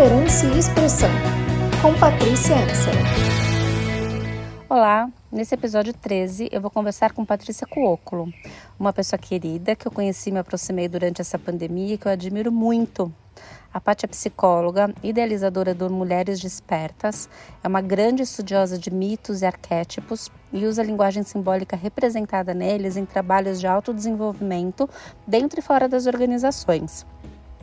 [0.00, 1.10] liderança e expressão,
[1.82, 2.94] com Patrícia Ansel.
[4.66, 8.32] Olá, nesse episódio 13 eu vou conversar com Patrícia Cuóculo,
[8.78, 12.12] uma pessoa querida que eu conheci e me aproximei durante essa pandemia e que eu
[12.12, 13.12] admiro muito.
[13.74, 17.28] A Paty é psicóloga, idealizadora do Mulheres Despertas,
[17.62, 22.96] é uma grande estudiosa de mitos e arquétipos e usa a linguagem simbólica representada neles
[22.96, 24.88] em trabalhos de autodesenvolvimento
[25.26, 27.04] dentro e fora das organizações.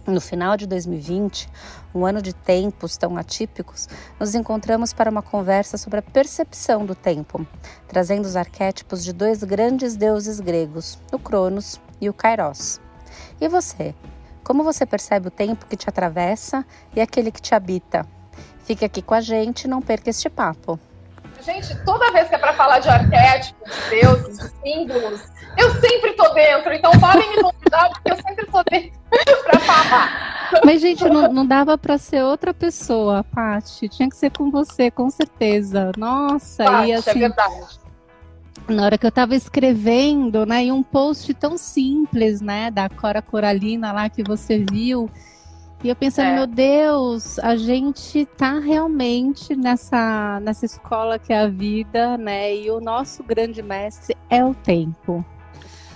[0.08, 1.50] No final de 2020,
[1.94, 6.96] um ano de tempos tão atípicos, nos encontramos para uma conversa sobre a percepção do
[6.96, 7.46] tempo,
[7.90, 12.80] trazendo os arquétipos de dois grandes deuses gregos, o Cronos e o Kairos.
[13.42, 13.94] E você?
[14.46, 18.08] Como você percebe o tempo que te atravessa e aquele que te habita?
[18.64, 20.80] Fique aqui com a gente, não perca este papo.
[21.48, 25.24] Gente, toda vez que é para falar de arquétipos, de deuses, de símbolos,
[25.58, 26.74] eu sempre tô dentro.
[26.74, 29.00] Então podem me convidar, porque eu sempre tô dentro
[29.46, 30.60] para falar.
[30.66, 33.88] Mas, gente, não, não dava para ser outra pessoa, Paty.
[33.88, 35.94] Tinha que ser com você, com certeza.
[35.98, 37.10] Nossa, Paty, e é assim.
[37.12, 37.88] É verdade
[38.68, 43.22] na hora que eu estava escrevendo, né, em um post tão simples, né, da Cora
[43.22, 45.10] Coralina lá que você viu,
[45.84, 46.36] e eu pensando, é.
[46.36, 52.72] meu Deus, a gente tá realmente nessa nessa escola que é a vida, né, e
[52.72, 55.24] o nosso grande mestre é o tempo.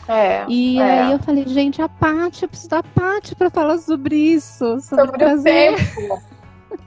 [0.08, 0.84] É, e é.
[0.84, 5.06] aí eu falei, gente, a Paty, eu preciso da Paty para falar sobre isso, sobre,
[5.06, 6.22] sobre o tempo.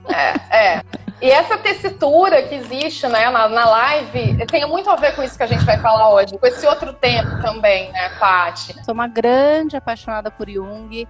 [0.09, 0.83] É, é.
[1.23, 5.37] E essa tessitura que existe né, na, na live tem muito a ver com isso
[5.37, 8.75] que a gente vai falar hoje, com esse outro tempo também, né, Paty?
[8.85, 11.09] Sou uma grande apaixonada por Jung,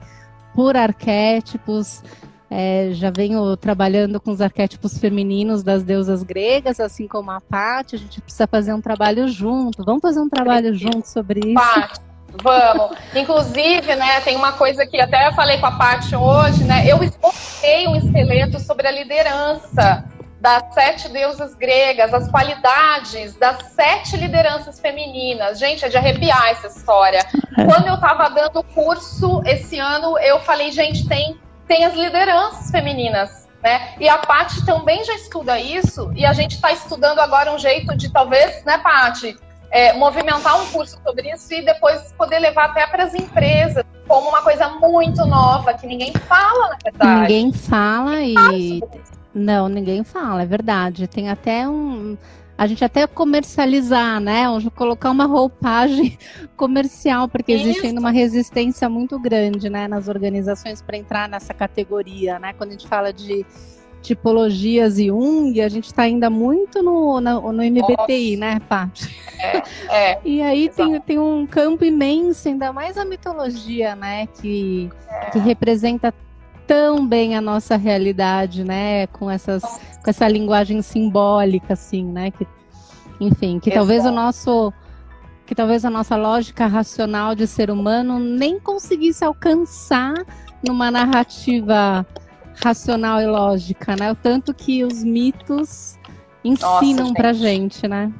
[0.54, 2.02] por arquétipos.
[2.50, 7.96] É, já venho trabalhando com os arquétipos femininos das deusas gregas, assim como a Paty.
[7.96, 9.84] A gente precisa fazer um trabalho junto.
[9.84, 11.54] Vamos fazer um trabalho junto sobre isso.
[11.54, 12.00] Paty.
[12.42, 12.96] Vamos.
[13.14, 16.84] Inclusive, né, tem uma coisa que até eu falei com a Paty hoje, né?
[16.86, 20.04] Eu exportei um esqueleto sobre a liderança
[20.44, 25.58] das sete deusas gregas, as qualidades das sete lideranças femininas.
[25.58, 27.20] Gente, é de arrepiar essa história.
[27.56, 27.64] É.
[27.64, 32.70] Quando eu estava dando o curso esse ano, eu falei, gente, tem, tem as lideranças
[32.70, 33.48] femininas.
[33.62, 33.94] Né?
[33.98, 37.96] E a Paty também já estuda isso, e a gente está estudando agora um jeito
[37.96, 39.34] de talvez, né, Paty,
[39.70, 44.28] é, movimentar um curso sobre isso e depois poder levar até para as empresas como
[44.28, 47.20] uma coisa muito nova que ninguém fala, na verdade.
[47.22, 48.34] Ninguém fala e
[49.34, 51.08] não, ninguém fala, é verdade.
[51.08, 52.16] Tem até um
[52.56, 54.44] a gente até comercializar, né?
[54.76, 56.16] Colocar uma roupagem
[56.56, 57.64] comercial, porque Isso.
[57.64, 62.52] existe ainda uma resistência muito grande, né, nas organizações para entrar nessa categoria, né?
[62.52, 63.44] Quando a gente fala de
[64.00, 68.54] tipologias e Jung, a gente está ainda muito no, no, no MBTI, Nossa.
[68.54, 69.16] né, Paty?
[69.40, 74.90] É, é, e aí tem, tem um campo imenso, ainda mais a mitologia, né, que,
[75.08, 75.30] é.
[75.30, 76.14] que representa
[76.66, 82.46] tão bem a nossa realidade, né, com, essas, com essa linguagem simbólica, assim, né, que,
[83.20, 83.80] enfim, que Exato.
[83.80, 84.72] talvez o nosso
[85.46, 90.14] que talvez a nossa lógica racional de ser humano nem conseguisse alcançar
[90.66, 92.06] numa narrativa
[92.62, 94.10] racional e lógica, né?
[94.10, 95.98] O tanto que os mitos
[96.42, 98.10] ensinam Nossa, pra gente, né?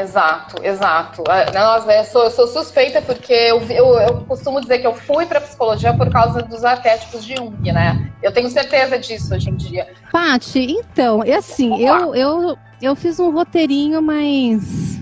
[0.00, 1.24] Exato, exato.
[1.28, 4.94] Ah, nossa, eu sou, eu sou suspeita porque eu, eu, eu, costumo dizer que eu
[4.94, 8.12] fui para psicologia por causa dos arquétipos de Jung, né?
[8.22, 9.92] Eu tenho certeza disso hoje em dia.
[10.12, 15.00] Paty, então, é assim, eu, eu, eu fiz um roteirinho, mas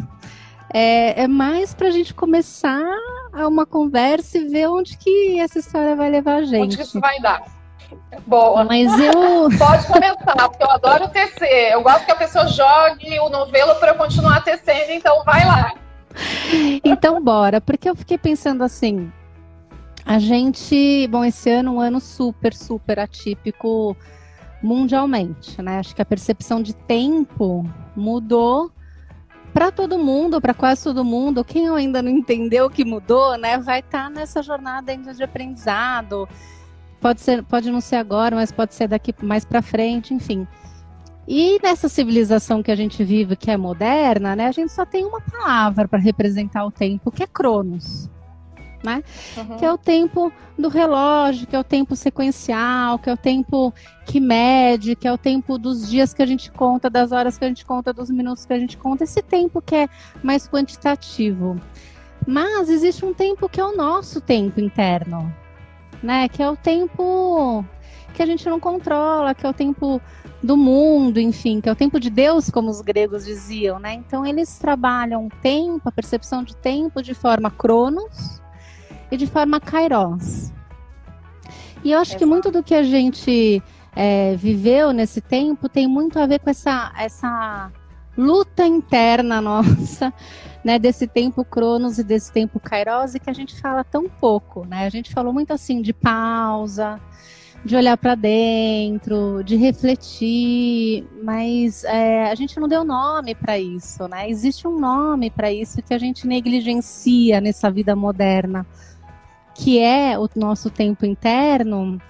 [0.73, 2.83] é, é mais para a gente começar
[3.35, 6.63] uma conversa e ver onde que essa história vai levar a gente.
[6.63, 7.56] Onde que isso vai dar?
[8.27, 8.65] Boa.
[8.65, 9.13] Mas eu.
[9.59, 11.73] Pode começar, porque eu adoro tecer.
[11.73, 15.73] Eu gosto que a pessoa jogue o novelo para eu continuar tecendo, então vai lá.
[16.85, 19.13] Então, bora, porque eu fiquei pensando assim.
[20.05, 23.97] A gente, bom, esse ano é um ano super, super atípico
[24.63, 25.81] mundialmente, né?
[25.81, 27.65] Acho que a percepção de tempo
[27.95, 28.71] mudou
[29.53, 31.45] para todo mundo, para quase todo mundo.
[31.45, 36.29] Quem ainda não entendeu que mudou, né, vai estar tá nessa jornada ainda de aprendizado
[37.07, 40.45] Pode ser, pode não ser agora, mas pode ser daqui mais para frente, enfim.
[41.29, 45.05] E nessa civilização que a gente vive, que é moderna, né, a gente só tem
[45.05, 48.11] uma palavra para representar o tempo, que é Cronos.
[48.83, 49.05] Né?
[49.37, 49.57] Uhum.
[49.57, 53.73] Que é o tempo do relógio, que é o tempo sequencial, que é o tempo
[54.05, 57.45] que mede, que é o tempo dos dias que a gente conta, das horas que
[57.45, 59.89] a gente conta, dos minutos que a gente conta, esse tempo que é
[60.25, 61.57] mais quantitativo.
[62.27, 65.33] Mas existe um tempo que é o nosso tempo interno,
[66.03, 66.29] né?
[66.29, 67.65] Que é o tempo
[68.15, 70.01] que a gente não controla, que é o tempo
[70.43, 73.95] do mundo, enfim, que é o tempo de Deus, como os gregos diziam, né?
[73.95, 78.41] Então eles trabalham o tempo, a percepção de tempo de forma cronos
[79.11, 80.53] e de forma kairos.
[81.85, 83.63] E eu acho que muito do que a gente
[83.95, 87.71] é, viveu nesse tempo tem muito a ver com essa, essa
[88.17, 90.13] luta interna nossa,
[90.67, 94.67] né, desse tempo Cronos e desse tempo Kairos, e que a gente fala tão pouco,
[94.67, 94.85] né?
[94.85, 97.01] A gente falou muito assim de pausa,
[97.65, 104.09] de olhar para dentro, de refletir, mas é, a gente não deu nome para isso,
[104.09, 104.29] né?
[104.29, 108.67] Existe um nome para isso que a gente negligencia nessa vida moderna,
[109.55, 112.03] que é o nosso tempo interno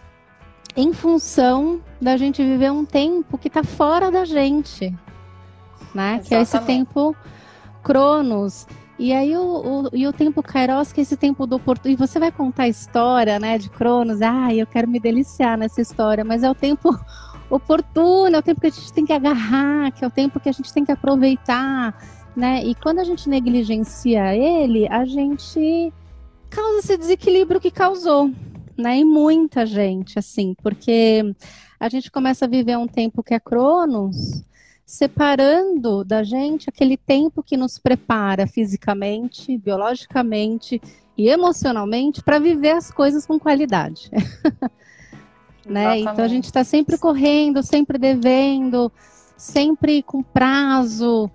[0.75, 4.89] em função da gente viver um tempo que está fora da gente,
[5.95, 6.21] né?
[6.21, 6.29] Exatamente.
[6.29, 7.15] Que é esse tempo
[7.87, 8.67] Cronos.
[8.99, 11.95] E aí o, o, e o tempo Kairos, que é esse tempo do oportuno.
[11.95, 14.21] E você vai contar a história, né, de Cronos.
[14.21, 16.91] Ah, eu quero me deliciar nessa história, mas é o tempo
[17.49, 20.49] oportuno, é o tempo que a gente tem que agarrar, que é o tempo que
[20.49, 21.97] a gente tem que aproveitar,
[22.35, 22.65] né?
[22.65, 25.93] E quando a gente negligencia ele, a gente
[26.51, 28.33] causa esse desequilíbrio que causou,
[28.77, 28.99] né?
[28.99, 31.23] E muita gente, assim, porque
[31.79, 34.43] a gente começa a viver um tempo que é Cronos,
[34.87, 40.81] separando da gente aquele tempo que nos prepara fisicamente, biologicamente
[41.19, 44.09] e emocionalmente para viver as coisas com qualidade.
[45.67, 45.99] né?
[45.99, 48.93] Então a gente está sempre correndo, sempre devendo,
[49.37, 51.29] sempre com prazo,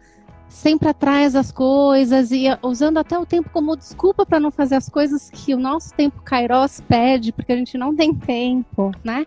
[0.48, 4.88] sempre atrás das coisas e usando até o tempo como desculpa para não fazer as
[4.88, 9.26] coisas que o nosso tempo Kairos pede, porque a gente não tem tempo, né?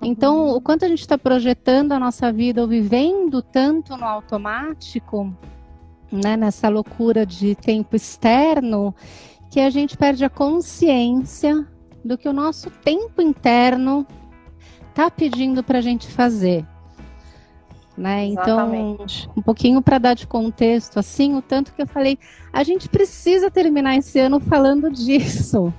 [0.00, 5.34] Então, o quanto a gente está projetando a nossa vida ou vivendo tanto no automático,
[6.10, 8.94] né, nessa loucura de tempo externo,
[9.50, 11.66] que a gente perde a consciência
[12.04, 14.06] do que o nosso tempo interno
[14.90, 16.64] está pedindo para a gente fazer.
[17.96, 18.26] Né?
[18.26, 18.96] Então,
[19.36, 22.16] um pouquinho para dar de contexto, assim, o tanto que eu falei,
[22.52, 25.74] a gente precisa terminar esse ano falando disso.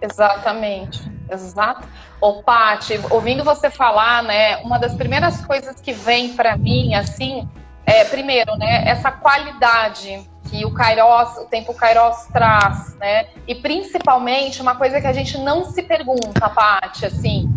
[0.00, 1.86] Exatamente, exato.
[2.20, 7.48] Ô, Paty, ouvindo você falar, né, uma das primeiras coisas que vem para mim, assim,
[7.86, 14.60] é, primeiro, né, essa qualidade que o Kairos, o tempo Kairos traz, né, e principalmente
[14.60, 17.50] uma coisa que a gente não se pergunta, Paty, assim,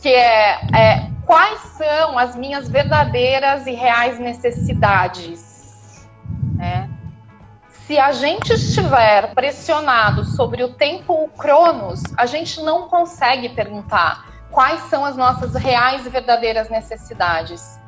[0.00, 5.53] que é, é quais são as minhas verdadeiras e reais necessidades?
[7.86, 14.80] Se a gente estiver pressionado sobre o tempo Cronos, a gente não consegue perguntar quais
[14.88, 17.78] são as nossas reais e verdadeiras necessidades.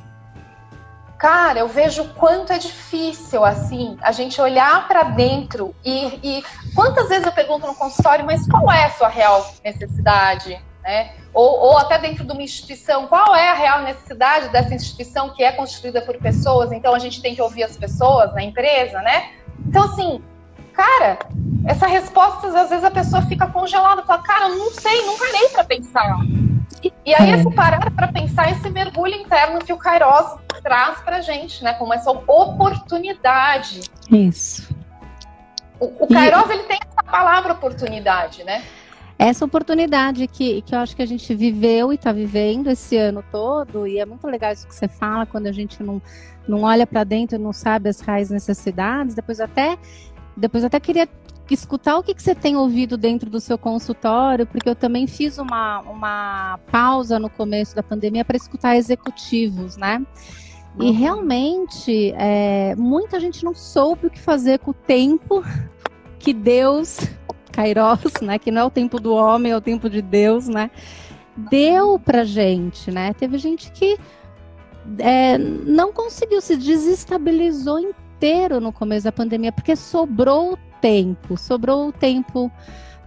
[1.16, 6.44] Cara, eu vejo o quanto é difícil, assim, a gente olhar para dentro e, e
[6.74, 10.62] quantas vezes eu pergunto no consultório, mas qual é a sua real necessidade?
[10.86, 11.14] né?
[11.34, 15.42] Ou, ou até dentro de uma instituição, qual é a real necessidade dessa instituição que
[15.42, 16.70] é constituída por pessoas?
[16.70, 19.32] Então a gente tem que ouvir as pessoas na empresa, né?
[19.68, 20.22] Então, assim,
[20.72, 21.18] cara,
[21.66, 25.48] essa resposta, às vezes a pessoa fica congelada, fala, cara, eu não sei, não parei
[25.48, 26.18] para pensar.
[27.04, 31.62] E aí, esse parar para pensar, esse mergulho interno que o Kairos traz pra gente,
[31.62, 31.74] né?
[31.74, 33.80] Como essa oportunidade.
[34.10, 34.74] Isso.
[35.80, 36.52] O, o Kairos, e...
[36.52, 38.62] ele tem essa palavra oportunidade, né?
[39.18, 43.24] Essa oportunidade que, que eu acho que a gente viveu e está vivendo esse ano
[43.32, 46.02] todo, e é muito legal isso que você fala, quando a gente não,
[46.46, 49.78] não olha para dentro, não sabe as reais necessidades, depois até,
[50.36, 51.08] depois até queria
[51.50, 55.38] escutar o que, que você tem ouvido dentro do seu consultório, porque eu também fiz
[55.38, 60.04] uma, uma pausa no começo da pandemia para escutar executivos, né?
[60.78, 60.92] E uhum.
[60.92, 65.42] realmente, é, muita gente não soube o que fazer com o tempo
[66.18, 66.98] que Deus
[67.56, 68.38] Kairos, né?
[68.38, 70.70] Que não é o tempo do homem, é o tempo de Deus, né?
[71.50, 73.14] Deu pra gente, né?
[73.14, 73.98] Teve gente que
[74.98, 81.92] é, não conseguiu, se desestabilizou inteiro no começo da pandemia, porque sobrou tempo, sobrou o
[81.92, 82.52] tempo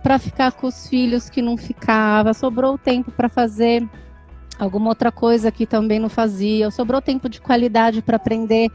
[0.01, 3.87] para ficar com os filhos que não ficava, sobrou tempo para fazer
[4.57, 8.69] alguma outra coisa que também não fazia, sobrou tempo de qualidade para aprender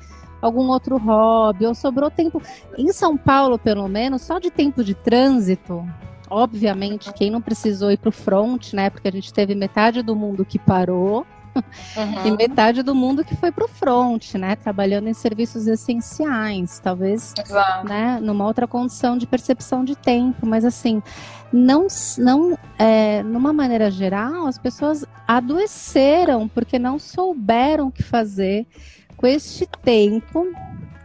[0.45, 2.43] algum outro hobby, ou sobrou tempo.
[2.77, 5.87] Em São Paulo, pelo menos, só de tempo de trânsito,
[6.29, 8.91] obviamente, quem não precisou ir para o front, né?
[8.91, 11.27] Porque a gente teve metade do mundo que parou.
[11.97, 12.27] Uhum.
[12.27, 14.57] E metade do mundo que foi para o front, né?
[14.57, 17.87] Trabalhando em serviços essenciais, talvez, Exato.
[17.87, 18.19] né?
[18.21, 21.01] Numa outra condição de percepção de tempo, mas assim,
[21.53, 21.87] não,
[22.19, 28.67] não, é, numa maneira geral, as pessoas adoeceram porque não souberam o que fazer
[29.25, 30.52] com este tempo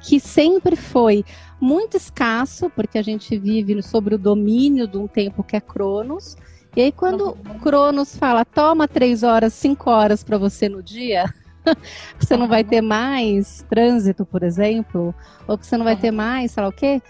[0.01, 1.23] que sempre foi
[1.57, 6.35] muito escasso, porque a gente vive sobre o domínio de um tempo que é Cronos.
[6.75, 7.59] E aí, quando uhum.
[7.59, 11.33] Cronos fala, toma três horas, cinco horas para você no dia,
[12.19, 15.15] você não vai ter mais trânsito, por exemplo,
[15.47, 17.01] ou que você não vai ter mais, sei lá o quê,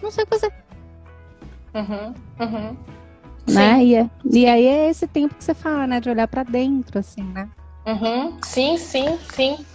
[0.00, 0.52] não sei o que fazer.
[1.74, 2.76] Uhum, uhum.
[3.48, 3.84] né?
[3.84, 5.98] E, é, e aí é esse tempo que você fala, né?
[5.98, 7.48] De olhar para dentro, assim, né?
[7.84, 8.38] Uhum.
[8.44, 9.66] Sim, sim, sim.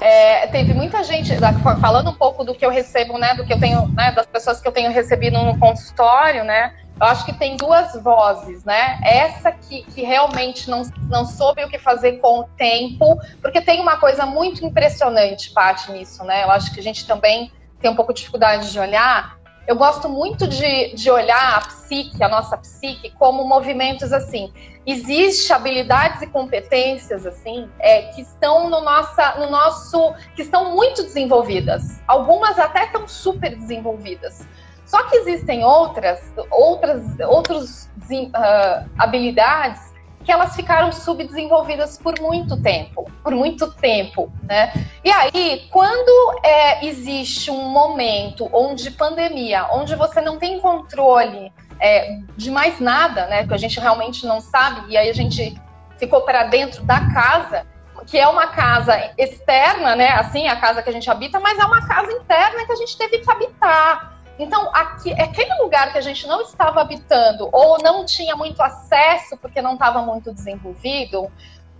[0.00, 1.32] É, teve muita gente
[1.80, 3.34] falando um pouco do que eu recebo, né?
[3.34, 4.12] Do que eu tenho, né?
[4.12, 6.74] Das pessoas que eu tenho recebido no consultório, né?
[7.00, 8.98] Eu acho que tem duas vozes, né?
[9.04, 13.80] Essa que, que realmente não, não soube o que fazer com o tempo, porque tem
[13.80, 16.42] uma coisa muito impressionante, Paty, nisso, né?
[16.44, 19.37] Eu acho que a gente também tem um pouco de dificuldade de olhar.
[19.68, 24.50] Eu gosto muito de, de olhar a psique, a nossa psique, como movimentos assim.
[24.86, 31.02] Existem habilidades e competências assim é, que estão no, nossa, no nosso, que estão muito
[31.02, 32.00] desenvolvidas.
[32.08, 34.48] Algumas até estão super desenvolvidas.
[34.86, 36.18] Só que existem outras,
[36.50, 39.87] outras, outros uh, habilidades
[40.28, 44.74] que elas ficaram subdesenvolvidas por muito tempo, por muito tempo, né?
[45.02, 52.18] E aí, quando é, existe um momento onde pandemia, onde você não tem controle é,
[52.36, 53.46] de mais nada, né?
[53.46, 55.58] Que a gente realmente não sabe, e aí a gente
[55.96, 57.66] ficou para dentro da casa,
[58.06, 60.10] que é uma casa externa, né?
[60.10, 62.98] Assim, a casa que a gente habita, mas é uma casa interna que a gente
[62.98, 64.17] teve que habitar.
[64.38, 69.36] Então, aqui, aquele lugar que a gente não estava habitando ou não tinha muito acesso
[69.36, 71.30] porque não estava muito desenvolvido,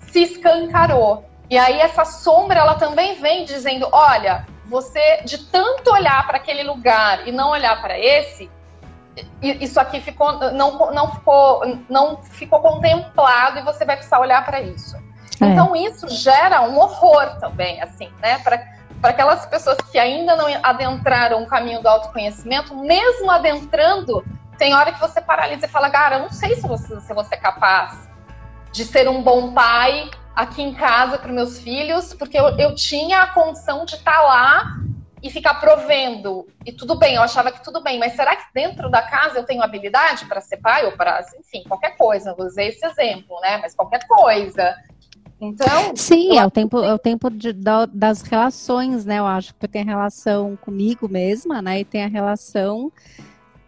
[0.01, 1.25] se escancarou.
[1.49, 6.63] E aí essa sombra, ela também vem dizendo, olha, você de tanto olhar para aquele
[6.63, 8.51] lugar e não olhar para esse,
[9.43, 14.61] isso aqui ficou não, não ficou não ficou contemplado e você vai precisar olhar para
[14.61, 14.97] isso.
[15.41, 15.47] É.
[15.47, 18.39] Então isso gera um horror também, assim, né?
[18.39, 18.59] Pra,
[19.01, 24.25] para aquelas pessoas que ainda não adentraram o caminho do autoconhecimento, mesmo adentrando,
[24.57, 27.35] tem hora que você paralisa e fala, cara, eu não sei se você, se você
[27.35, 28.09] é capaz
[28.73, 33.23] de ser um bom pai aqui em casa para meus filhos, porque eu, eu tinha
[33.23, 34.79] a condição de estar tá lá
[35.23, 36.47] e ficar provendo.
[36.65, 39.45] E tudo bem, eu achava que tudo bem, mas será que dentro da casa eu
[39.45, 42.35] tenho habilidade para ser pai ou para, enfim, qualquer coisa?
[42.37, 43.59] Eu usei esse exemplo, né?
[43.59, 44.77] Mas qualquer coisa.
[45.41, 45.93] Então.
[45.95, 49.19] Sim, é o tempo, é o tempo de, da, das relações, né?
[49.19, 51.81] Eu acho que tem a relação comigo mesma, né?
[51.81, 52.91] E tem a relação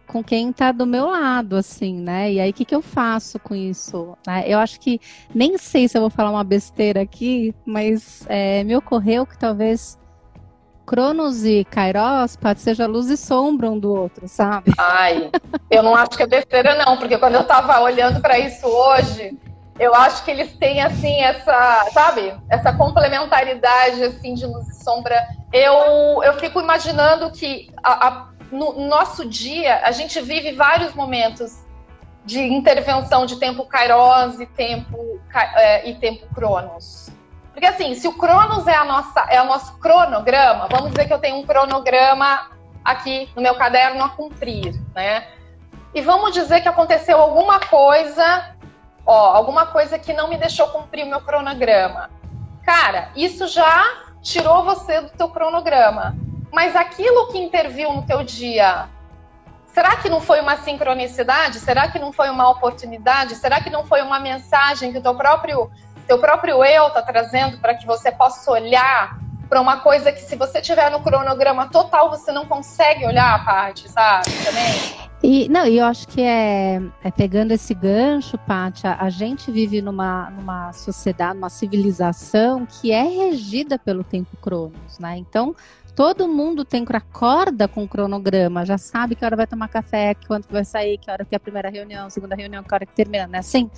[0.05, 2.33] com quem está do meu lado, assim, né?
[2.33, 4.17] E aí, o que, que eu faço com isso?
[4.27, 4.43] Né?
[4.45, 4.99] Eu acho que
[5.33, 9.97] nem sei se eu vou falar uma besteira aqui, mas é, me ocorreu que talvez
[10.85, 14.73] Cronos e Kairos pode seja luz e sombra um do outro, sabe?
[14.77, 15.31] Ai,
[15.69, 19.37] eu não acho que é besteira, não, porque quando eu estava olhando para isso hoje,
[19.79, 25.25] eu acho que eles têm assim essa, sabe, essa complementaridade assim de luz e sombra.
[25.51, 31.61] Eu eu fico imaginando que a, a, no nosso dia a gente vive vários momentos
[32.23, 35.19] de intervenção de tempo Kairos e tempo
[35.55, 37.09] é, e tempo Cronos.
[37.51, 41.13] Porque assim, se o Cronos é a nossa é o nosso cronograma, vamos dizer que
[41.13, 42.51] eu tenho um cronograma
[42.83, 45.27] aqui no meu caderno a cumprir, né?
[45.93, 48.50] E vamos dizer que aconteceu alguma coisa
[49.11, 52.09] ó, alguma coisa que não me deixou cumprir meu cronograma.
[52.63, 53.83] Cara, isso já
[54.21, 56.15] tirou você do teu cronograma.
[56.51, 58.89] Mas aquilo que interviu no teu dia,
[59.67, 61.59] será que não foi uma sincronicidade?
[61.59, 63.35] Será que não foi uma oportunidade?
[63.35, 65.71] Será que não foi uma mensagem que o teu próprio,
[66.07, 69.17] teu próprio eu está trazendo para que você possa olhar
[69.49, 73.39] para uma coisa que se você tiver no cronograma total, você não consegue olhar a
[73.39, 74.31] parte, sabe?
[74.45, 75.10] Também.
[75.23, 79.79] E, não, eu acho que é, é pegando esse gancho, Paty, a, a, gente vive
[79.79, 85.17] numa, numa sociedade, numa civilização que é regida pelo tempo cronos, né?
[85.17, 85.55] Então,
[86.01, 90.51] Todo mundo tem acorda com o cronograma, já sabe que hora vai tomar café, quanto
[90.51, 93.27] vai sair, que hora que é a primeira reunião, segunda reunião, que hora que termina,
[93.27, 93.37] né?
[93.37, 93.69] Assim,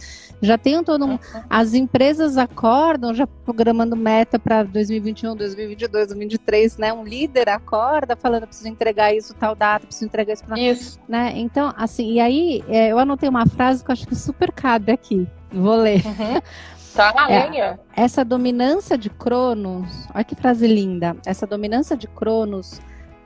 [0.42, 6.94] já tem todo um, as empresas acordam já programando meta para 2021, 2022, 2023, né?
[6.94, 10.58] Um líder acorda falando preciso entregar isso tal data, preciso entregar isso, pra...
[10.58, 11.00] isso.
[11.06, 11.34] né?
[11.36, 14.94] Então, assim, e aí é, eu anotei uma frase que eu acho que super cabe
[14.94, 15.28] aqui.
[15.52, 16.02] Vou ler.
[16.06, 16.42] Uhum.
[16.96, 21.18] Tá na é, Essa dominância de Cronos, olha que frase linda.
[21.26, 22.80] Essa dominância de Cronos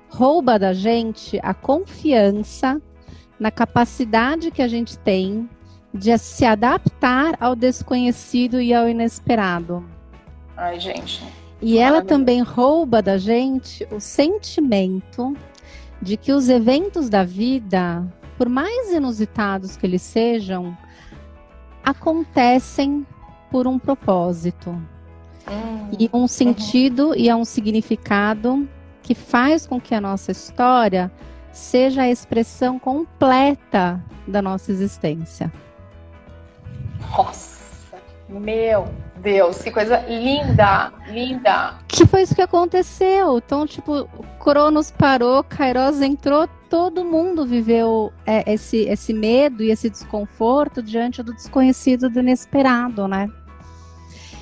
[0.10, 2.82] rouba da gente a confiança
[3.38, 5.50] na capacidade que a gente tem
[5.94, 9.84] de se adaptar ao desconhecido e ao inesperado.
[10.56, 11.24] Ai, gente.
[11.62, 15.36] E ela também rouba da gente o sentimento
[16.02, 18.06] de que os eventos da vida,
[18.38, 20.78] por mais inusitados que eles sejam,
[21.84, 23.06] acontecem
[23.52, 24.70] por um propósito.
[25.50, 25.90] Hum.
[25.98, 27.16] E um sentido uhum.
[27.16, 28.68] e é um significado
[29.02, 31.12] que faz com que a nossa história
[31.52, 35.52] seja a expressão completa da nossa existência.
[37.00, 37.57] Nossa,
[38.30, 41.76] Meu Deus, que coisa linda, linda.
[41.88, 43.38] Que foi isso que aconteceu.
[43.38, 44.08] Então, tipo,
[44.40, 51.24] Cronos parou, Kairos entrou, todo mundo viveu é, esse, esse medo e esse desconforto diante
[51.24, 53.30] do desconhecido, do inesperado, né?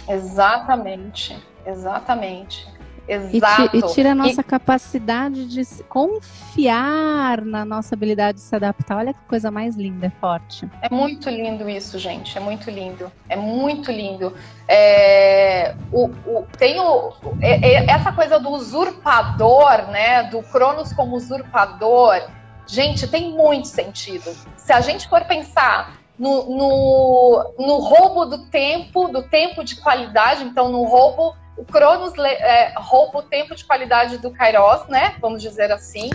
[0.08, 2.68] Exatamente, exatamente.
[3.08, 3.78] Exato.
[3.78, 4.44] E, tira a nossa e...
[4.44, 8.98] capacidade de confiar na nossa habilidade de se adaptar.
[8.98, 10.68] Olha que coisa mais linda, é forte.
[10.82, 12.38] É muito lindo isso, gente.
[12.38, 13.12] É muito lindo.
[13.30, 14.34] É muito lindo.
[14.68, 20.24] É, o, o, tem o, é, é, essa coisa do usurpador, né?
[20.24, 22.22] Do Cronos como usurpador.
[22.68, 24.36] Gente, tem muito sentido.
[24.58, 30.44] Se a gente for pensar no, no, no roubo do tempo, do tempo de qualidade,
[30.44, 35.16] então no roubo o Cronos é, rouba o tempo de qualidade do Kairos, né?
[35.20, 36.10] Vamos dizer assim.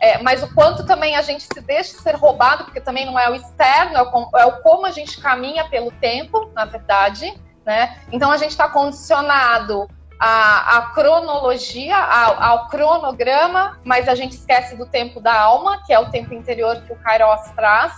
[0.00, 3.30] É, mas o quanto também a gente se deixa ser roubado, porque também não é
[3.30, 7.32] o externo, é o, é o como a gente caminha pelo tempo, na verdade.
[7.64, 7.98] Né?
[8.12, 9.88] Então a gente está condicionado
[10.20, 15.92] à, à cronologia, ao, ao, cronograma, mas a gente esquece do tempo da alma, que
[15.92, 17.92] é o tempo interior que o Kairos traz.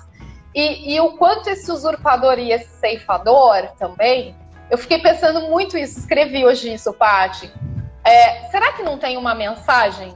[0.54, 4.34] E, e o quanto esse usurpador e esse ceifador também
[4.70, 7.52] eu fiquei pensando muito isso, escrevi hoje isso, Paty.
[8.04, 10.14] É, será que não tem uma mensagem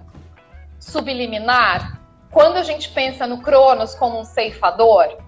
[0.78, 5.18] subliminar quando a gente pensa no Cronos como um ceifador?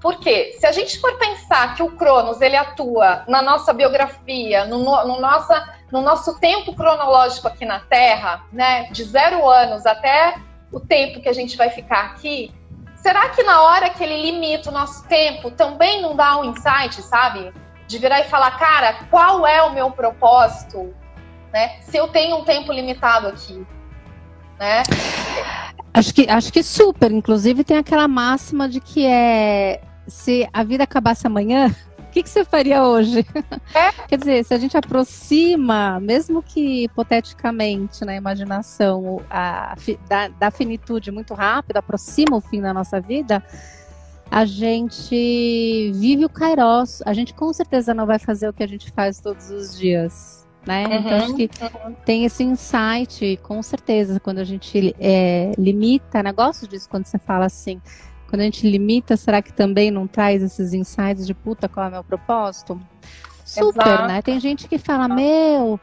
[0.00, 4.78] Porque se a gente for pensar que o Cronos ele atua na nossa biografia, no,
[4.78, 10.34] no, nossa, no nosso tempo cronológico aqui na Terra, né, de zero anos até
[10.72, 12.52] o tempo que a gente vai ficar aqui,
[12.96, 17.00] será que na hora que ele limita o nosso tempo também não dá um insight,
[17.02, 17.52] sabe?
[17.86, 20.94] De virar e falar, cara, qual é o meu propósito,
[21.52, 21.80] né?
[21.80, 23.66] Se eu tenho um tempo limitado aqui,
[24.58, 24.82] né?
[25.94, 27.10] Acho que, acho que super.
[27.10, 32.28] Inclusive tem aquela máxima de que é se a vida acabasse amanhã, o que, que
[32.28, 33.26] você faria hoje?
[33.74, 33.92] É.
[34.08, 39.74] Quer dizer, se a gente aproxima, mesmo que hipoteticamente, na imaginação, a,
[40.08, 43.42] da, da finitude muito rápido, aproxima o fim da nossa vida,
[44.32, 47.02] a gente vive o Kairos.
[47.04, 50.48] A gente com certeza não vai fazer o que a gente faz todos os dias.
[50.66, 50.86] Né?
[50.86, 51.94] Uhum, então acho que uhum.
[52.06, 57.46] tem esse insight, com certeza, quando a gente é, limita, negócio disso quando você fala
[57.46, 57.82] assim,
[58.30, 61.88] quando a gente limita, será que também não traz esses insights de puta, qual é
[61.90, 62.80] o meu propósito?
[63.44, 64.06] Super, Exato.
[64.06, 64.22] né?
[64.22, 65.78] Tem gente que fala, meu,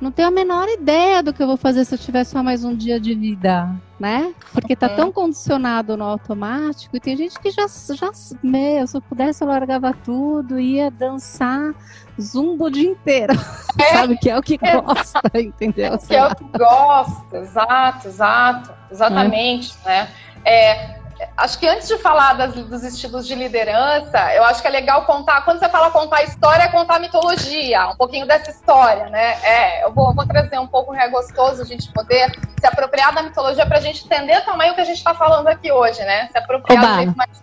[0.00, 2.64] não tenho a menor ideia do que eu vou fazer se eu tiver só mais
[2.64, 4.32] um dia de vida, né?
[4.52, 8.10] Porque tá tão condicionado no automático e tem gente que já, já
[8.42, 11.74] meu, se eu pudesse eu largava tudo, ia dançar
[12.20, 13.32] zumbo o dia inteiro,
[13.78, 13.84] é.
[13.92, 14.16] sabe?
[14.18, 14.80] Que é o que é.
[14.80, 15.98] gosta, entendeu?
[15.98, 19.88] Que é o que gosta, exato, exato, exatamente, é.
[19.88, 20.08] né?
[20.44, 20.97] É,
[21.36, 25.04] acho que antes de falar das, dos estilos de liderança, eu acho que é legal
[25.04, 25.44] contar.
[25.44, 29.38] Quando você fala contar história, é contar mitologia, um pouquinho dessa história, né?
[29.42, 33.22] É, eu vou, vou trazer um pouco, é gostoso a gente poder se apropriar da
[33.22, 36.28] mitologia para a gente entender também o que a gente está falando aqui hoje, né?
[36.30, 36.92] Se apropriar Oba.
[36.92, 37.42] do jeito mais.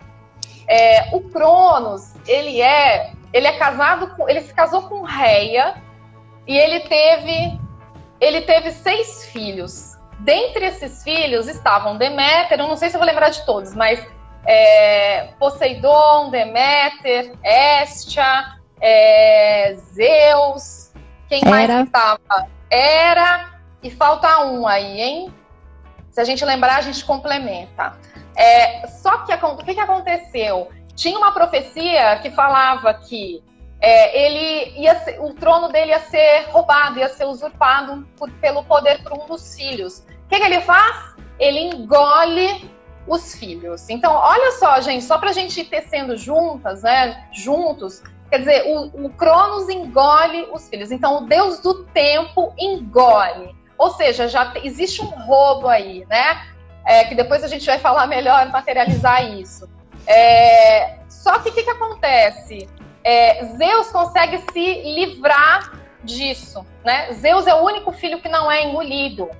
[0.68, 5.74] É, o Cronos, ele é, ele é casado com, ele se casou com Reia
[6.46, 7.60] e ele teve,
[8.20, 9.95] ele teve seis filhos.
[10.20, 14.04] Dentre esses filhos estavam Deméter, eu não sei se eu vou lembrar de todos, mas
[14.46, 20.92] é, Poseidon, Deméter, Hestia, é, Zeus,
[21.28, 21.50] quem Era.
[21.50, 22.48] mais estava?
[22.70, 23.50] Era,
[23.82, 25.34] e falta um aí, hein?
[26.10, 27.94] Se a gente lembrar, a gente complementa.
[28.34, 30.70] É, só que o que, que aconteceu?
[30.94, 33.42] Tinha uma profecia que falava que
[33.80, 38.64] é, ele ia ser, o trono dele ia ser roubado, ia ser usurpado por, pelo
[38.64, 39.98] poder por um dos filhos.
[39.98, 41.14] O que, que ele faz?
[41.38, 42.70] Ele engole
[43.06, 43.88] os filhos.
[43.88, 47.28] Então, olha só, gente, só para a gente ir tecendo juntas, né?
[47.32, 48.02] Juntos.
[48.30, 50.90] Quer dizer, o, o Cronos engole os filhos.
[50.90, 53.54] Então, o Deus do tempo engole.
[53.78, 56.46] Ou seja, já existe um roubo aí, né?
[56.84, 59.68] É, que depois a gente vai falar melhor, materializar isso.
[60.06, 62.68] É, só que o que, que acontece?
[63.06, 67.12] É, Zeus consegue se livrar disso, né?
[67.12, 69.30] Zeus é o único filho que não é engolido.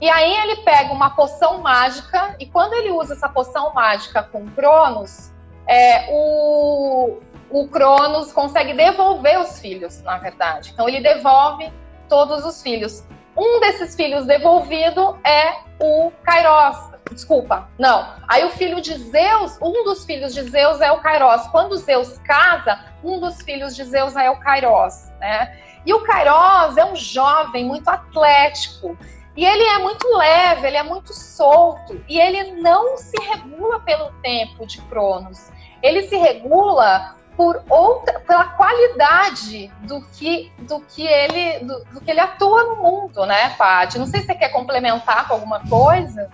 [0.00, 4.44] E aí ele pega uma poção mágica e quando ele usa essa poção mágica com
[4.50, 5.32] Cronos,
[5.68, 10.72] é, o, o Cronos consegue devolver os filhos, na verdade.
[10.74, 11.72] Então ele devolve
[12.08, 13.04] todos os filhos.
[13.36, 18.14] Um desses filhos devolvido é o Kairos, Desculpa, não.
[18.26, 21.46] Aí o filho de Zeus, um dos filhos de Zeus é o Kairos.
[21.48, 25.56] Quando Zeus casa, um dos filhos de Zeus é o Kairos, né?
[25.86, 28.96] E o Kairos é um jovem muito atlético.
[29.36, 32.02] E ele é muito leve, ele é muito solto.
[32.08, 35.50] E ele não se regula pelo tempo de Cronos.
[35.82, 42.10] Ele se regula por outra, pela qualidade do que, do que ele, do, do que
[42.10, 43.98] ele atua no mundo, né, Paty?
[43.98, 46.30] Não sei se você quer complementar com alguma coisa.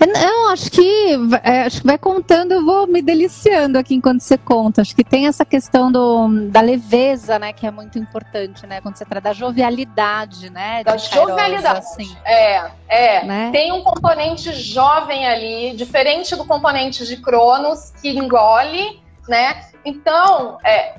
[0.00, 4.20] É, não, acho que, é, acho que vai contando, eu vou me deliciando aqui enquanto
[4.20, 4.82] você conta.
[4.82, 8.96] Acho que tem essa questão do, da leveza, né, que é muito importante, né, quando
[8.96, 10.84] você trata da jovialidade, né?
[10.84, 12.16] Da jovialidade, assim.
[12.24, 13.24] É, é.
[13.24, 13.50] Né?
[13.50, 19.66] Tem um componente jovem ali, diferente do componente de Cronos, que engole, né?
[19.84, 20.94] Então, é,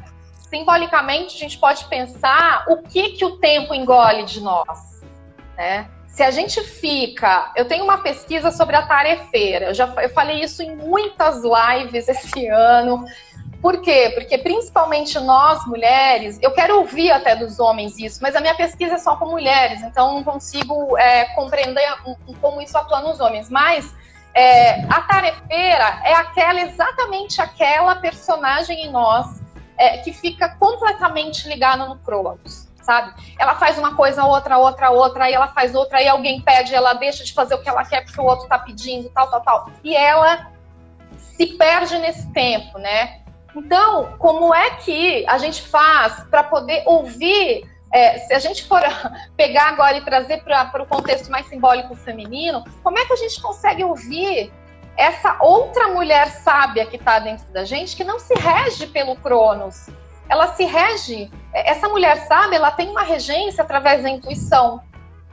[0.49, 5.01] simbolicamente, a gente pode pensar o que, que o tempo engole de nós,
[5.57, 5.87] né?
[6.19, 7.49] Se a gente fica.
[7.55, 9.67] Eu tenho uma pesquisa sobre a tarefeira.
[9.67, 13.05] Eu já eu falei isso em muitas lives esse ano.
[13.61, 14.11] Por quê?
[14.13, 18.95] Porque principalmente nós mulheres, eu quero ouvir até dos homens isso, mas a minha pesquisa
[18.95, 21.87] é só com mulheres, então não consigo é, compreender
[22.41, 23.49] como isso atua nos homens.
[23.49, 23.95] Mas
[24.33, 29.41] é, a tarefeira é aquela exatamente aquela personagem em nós
[29.77, 33.13] é, que fica completamente ligada no Cronos sabe?
[33.37, 36.93] Ela faz uma coisa, outra, outra, outra, aí ela faz outra, aí alguém pede, ela
[36.93, 39.71] deixa de fazer o que ela quer porque o outro tá pedindo, tal, tal, tal.
[39.83, 40.51] E ela
[41.15, 43.21] se perde nesse tempo, né?
[43.55, 47.69] Então, como é que a gente faz para poder ouvir?
[47.93, 48.81] É, se a gente for
[49.37, 53.39] pegar agora e trazer para o contexto mais simbólico feminino, como é que a gente
[53.39, 54.51] consegue ouvir
[54.97, 59.89] essa outra mulher sábia que está dentro da gente, que não se rege pelo Cronos,
[60.29, 61.31] ela se rege.
[61.53, 64.79] Essa mulher sabe, ela tem uma regência através da intuição,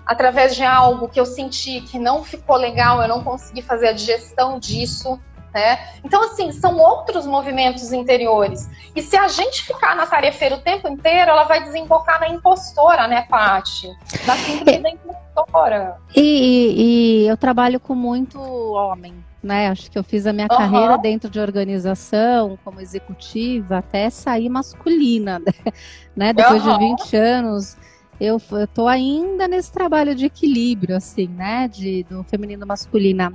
[0.07, 3.93] através de algo que eu senti que não ficou legal, eu não consegui fazer a
[3.93, 5.21] digestão disso.
[5.53, 5.79] Né?
[6.05, 8.69] Então, assim, são outros movimentos interiores.
[8.95, 13.09] E se a gente ficar na tarefeira o tempo inteiro, ela vai desembocar na impostora,
[13.09, 13.89] né, Paty?
[14.27, 15.97] Na síndrome da impostora.
[16.15, 19.69] E, e, e eu trabalho com muito homem, né?
[19.69, 20.57] Acho que eu fiz a minha uhum.
[20.57, 25.41] carreira dentro de organização, como executiva, até sair masculina,
[26.15, 26.33] né?
[26.33, 26.73] Depois uhum.
[26.73, 27.77] de 20 anos,
[28.21, 31.69] eu, eu tô ainda nesse trabalho de equilíbrio, assim, né?
[31.69, 33.33] De, do feminino masculina.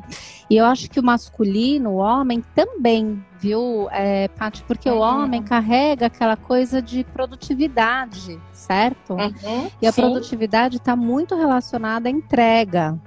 [0.49, 4.63] E eu acho que o masculino, o homem, também, viu, é, Paty?
[4.63, 4.97] Porque uhum.
[4.97, 9.13] o homem carrega aquela coisa de produtividade, certo?
[9.13, 9.69] Uhum.
[9.81, 10.01] E a Sim.
[10.01, 12.99] produtividade está muito relacionada à entrega,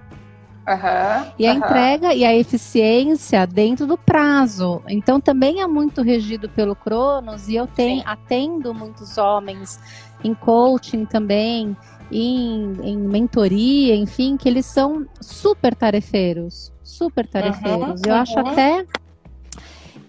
[0.67, 1.59] Uhum, e a uhum.
[1.59, 4.83] entrega e a eficiência dentro do prazo.
[4.89, 9.79] Então também é muito regido pelo Cronos e eu tenho, atendo muitos homens
[10.23, 11.77] em coaching também,
[12.11, 16.73] em, em mentoria, enfim, que eles são super tarefeiros.
[16.83, 18.01] Super tarefeiros.
[18.01, 18.87] Uhum, eu acho até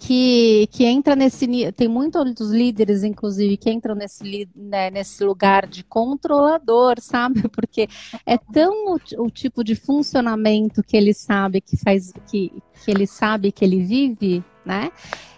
[0.06, 1.48] que, que entra nesse.
[1.72, 7.42] Tem muitos líderes, inclusive, que entram nesse, né, nesse lugar de controlador, sabe?
[7.50, 7.88] Porque
[8.24, 13.08] é tão o, o, tipo de funcionamento que ele sabe que faz, que, que ele
[13.08, 14.92] sabe que ele vive, né?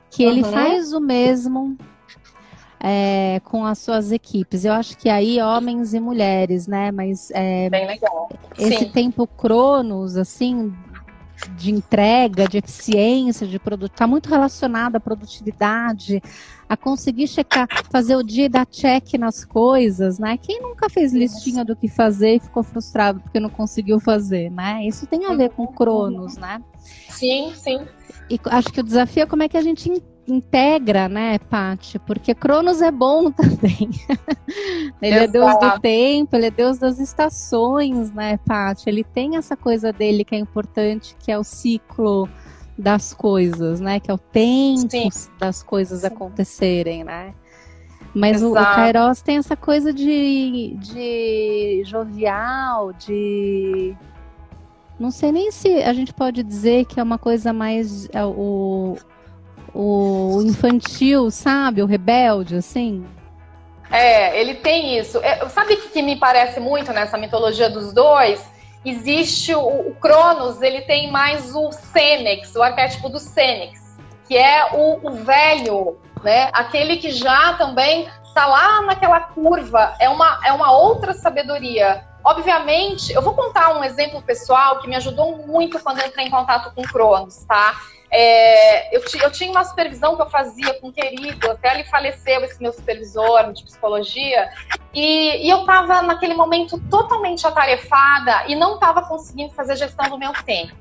[0.10, 0.51] Que ele uhum.
[0.51, 1.77] faz o mesmo
[2.80, 4.65] é, com as suas equipes.
[4.65, 6.91] Eu acho que aí homens e mulheres, né?
[6.91, 8.30] Mas é, Bem legal.
[8.58, 8.91] esse Sim.
[8.91, 10.73] tempo cronos, assim,
[11.56, 16.21] de entrega, de eficiência, de produto, está muito relacionado à produtividade,
[16.67, 20.38] a conseguir checar, fazer o dia e dar check nas coisas, né?
[20.38, 24.86] Quem nunca fez listinha do que fazer e ficou frustrado porque não conseguiu fazer, né?
[24.86, 26.62] Isso tem a ver com Cronos, né?
[27.10, 27.80] Sim, sim.
[28.30, 29.89] E acho que o desafio é como é que a gente
[30.28, 32.00] integra, né, Paty?
[32.00, 33.90] Porque Cronos é bom também.
[35.02, 35.24] ele Exato.
[35.24, 38.90] é Deus do tempo, ele é Deus das estações, né, Paty?
[38.90, 42.28] Ele tem essa coisa dele que é importante, que é o ciclo
[42.78, 44.00] das coisas, né?
[44.00, 45.10] Que é o tempo Sim.
[45.40, 46.08] das coisas Sim.
[46.08, 47.34] acontecerem, né?
[48.13, 53.96] Mas o, o Kairos tem essa coisa de, de jovial, de
[55.00, 58.98] não sei nem se a gente pode dizer que é uma coisa mais é, o,
[59.80, 61.84] o infantil, sabe?
[61.84, 63.06] O rebelde, assim.
[63.92, 65.20] É, ele tem isso.
[65.20, 68.44] É, sabe o que me parece muito nessa mitologia dos dois?
[68.84, 74.74] Existe o, o Cronos, ele tem mais o Sênex, o arquétipo do Sênex, que é
[74.74, 76.50] o, o velho, né?
[76.54, 79.96] Aquele que já também está lá naquela curva.
[80.00, 82.04] É uma, é uma outra sabedoria.
[82.24, 86.32] Obviamente, eu vou contar um exemplo pessoal que me ajudou muito quando eu entrei em
[86.32, 87.76] contato com Cronos, tá?
[88.10, 92.41] É, eu, eu, tinha uma supervisão que eu fazia com um querido, até ele faleceu,
[92.43, 94.50] esse meu supervisor de psicologia,
[94.93, 100.17] e, e eu estava naquele momento totalmente atarefada e não estava conseguindo fazer gestão do
[100.17, 100.76] meu tempo.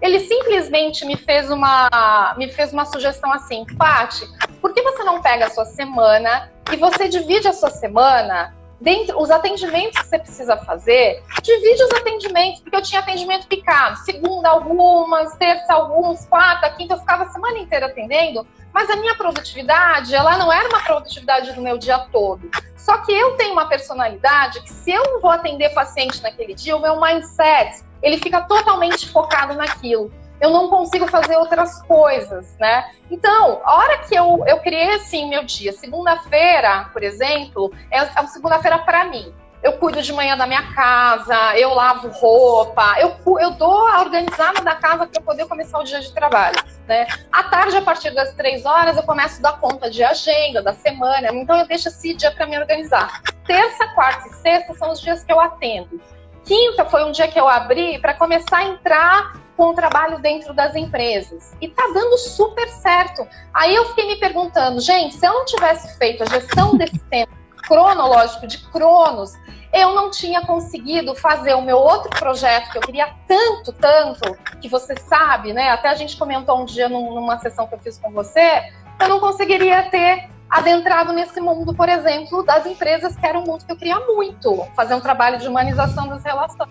[0.00, 4.24] Ele simplesmente me fez uma, me fez uma sugestão assim, Pati,
[4.60, 9.20] por que você não pega a sua semana e você divide a sua semana dentro
[9.20, 14.48] os atendimentos que você precisa fazer, divide os atendimentos, porque eu tinha atendimento picado, segunda
[14.48, 20.14] algumas, terça alguns, quarta, quinta, eu ficava a semana inteira atendendo, Mas a minha produtividade,
[20.14, 22.48] ela não era uma produtividade do meu dia todo.
[22.76, 26.76] Só que eu tenho uma personalidade que se eu não vou atender paciente naquele dia,
[26.76, 32.90] o meu mindset, ele fica totalmente focado naquilo eu não consigo fazer outras coisas, né?
[33.10, 38.20] Então, a hora que eu, eu criei assim meu dia, segunda-feira, por exemplo, é, é
[38.20, 39.32] uma segunda-feira para mim.
[39.60, 44.62] Eu cuido de manhã da minha casa, eu lavo roupa, eu, eu dou a organizada
[44.62, 46.56] da casa para poder começar o dia de trabalho.
[46.86, 47.08] Né?
[47.32, 50.72] À tarde, a partir das três horas, eu começo a dar conta de agenda, da
[50.72, 53.20] semana, então eu deixo esse dia para me organizar.
[53.44, 56.00] Terça, quarta e sexta são os dias que eu atendo.
[56.48, 60.54] Quinta foi um dia que eu abri para começar a entrar com o trabalho dentro
[60.54, 61.54] das empresas.
[61.60, 63.28] E tá dando super certo.
[63.52, 67.30] Aí eu fiquei me perguntando, gente, se eu não tivesse feito a gestão desse tempo
[67.66, 69.34] cronológico de Cronos,
[69.74, 74.70] eu não tinha conseguido fazer o meu outro projeto que eu queria tanto, tanto, que
[74.70, 75.68] você sabe, né?
[75.68, 79.20] Até a gente comentou um dia numa sessão que eu fiz com você, eu não
[79.20, 83.76] conseguiria ter adentrado nesse mundo, por exemplo, das empresas, que era um mundo que eu
[83.76, 86.70] queria muito, fazer um trabalho de humanização das relações.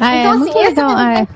[0.00, 0.98] Ah, é, então, é, assim, muito legal.
[0.98, 1.28] É.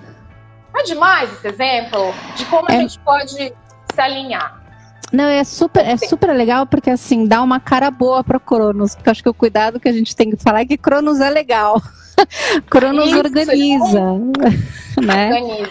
[0.73, 2.77] Não é demais esse exemplo de como é...
[2.77, 4.63] a gente pode se alinhar.
[5.12, 9.10] Não, é super, é super legal porque assim dá uma cara boa para Cronos, porque
[9.10, 11.80] acho que o cuidado que a gente tem que falar é que Cronos é legal.
[12.70, 14.00] Cronos Isso, organiza,
[15.02, 15.32] né?
[15.32, 15.70] Organiza.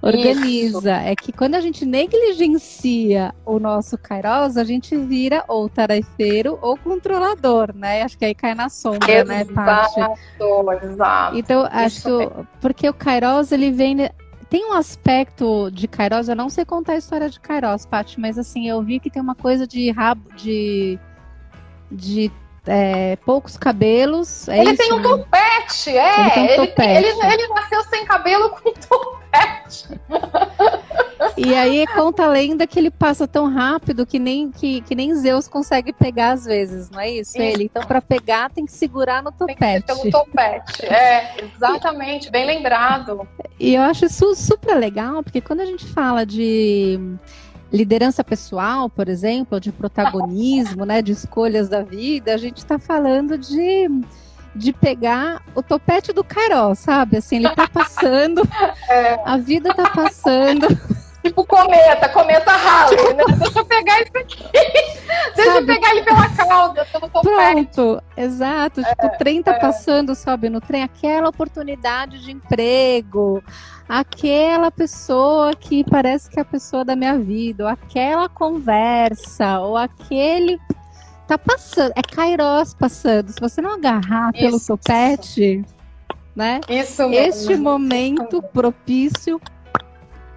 [0.00, 0.46] Organiza.
[0.46, 0.88] Isso.
[0.88, 6.76] É que quando a gente negligencia o nosso Kairos, a gente vira ou tarefeiro ou
[6.76, 8.02] controlador, né?
[8.02, 10.06] Acho que aí cai na sombra, né, exato, né,
[10.38, 10.86] Paty?
[10.86, 11.38] Exato.
[11.38, 12.30] Então, acho
[12.60, 14.08] porque o Kairos ele vem
[14.52, 18.36] tem um aspecto de Kairos, eu não sei contar a história de Kairos, Paty, mas
[18.36, 20.98] assim, eu vi que tem uma coisa de rabo, de,
[21.90, 22.30] de
[22.66, 24.48] é, poucos cabelos.
[24.48, 25.02] É ele isso, tem um né?
[25.02, 26.20] topete, é.
[26.20, 27.04] Ele, tem um topete.
[27.04, 29.88] Ele, ele, nasceu sem cabelo com topete.
[31.36, 35.14] E aí conta a lenda que ele passa tão rápido que nem, que, que nem
[35.14, 37.32] Zeus consegue pegar às vezes, não é isso?
[37.36, 37.40] isso.
[37.40, 39.58] Ele, então, para pegar, tem que segurar no topete.
[39.58, 43.26] Tem que pelo topete, é, exatamente, bem lembrado.
[43.58, 46.98] E eu acho isso super legal, porque quando a gente fala de
[47.72, 53.38] liderança pessoal, por exemplo, de protagonismo, né, de escolhas da vida, a gente está falando
[53.38, 53.88] de
[54.54, 57.16] de pegar o topete do Carol, sabe?
[57.16, 58.42] Assim, ele tá passando,
[58.88, 59.18] é.
[59.24, 60.68] a vida tá passando.
[61.22, 63.24] Tipo cometa, cometa Halley, né?
[63.38, 64.44] Deixa eu pegar isso aqui.
[65.36, 65.58] Deixa Sabe?
[65.58, 67.34] eu pegar ele pela cauda, pelo topete.
[67.34, 68.80] Pronto, exato.
[68.80, 69.58] É, tipo, o trem tá é.
[69.60, 73.42] passando, sobe no trem, aquela oportunidade de emprego,
[73.92, 79.76] aquela pessoa que parece que é a pessoa da minha vida, ou aquela conversa, ou
[79.76, 80.58] aquele
[81.28, 83.30] tá passando, é Kairos passando.
[83.30, 84.42] Se você não agarrar Isso.
[84.42, 85.62] pelo topete,
[86.34, 86.60] né?
[86.70, 87.28] Isso mesmo.
[87.28, 89.38] Este momento propício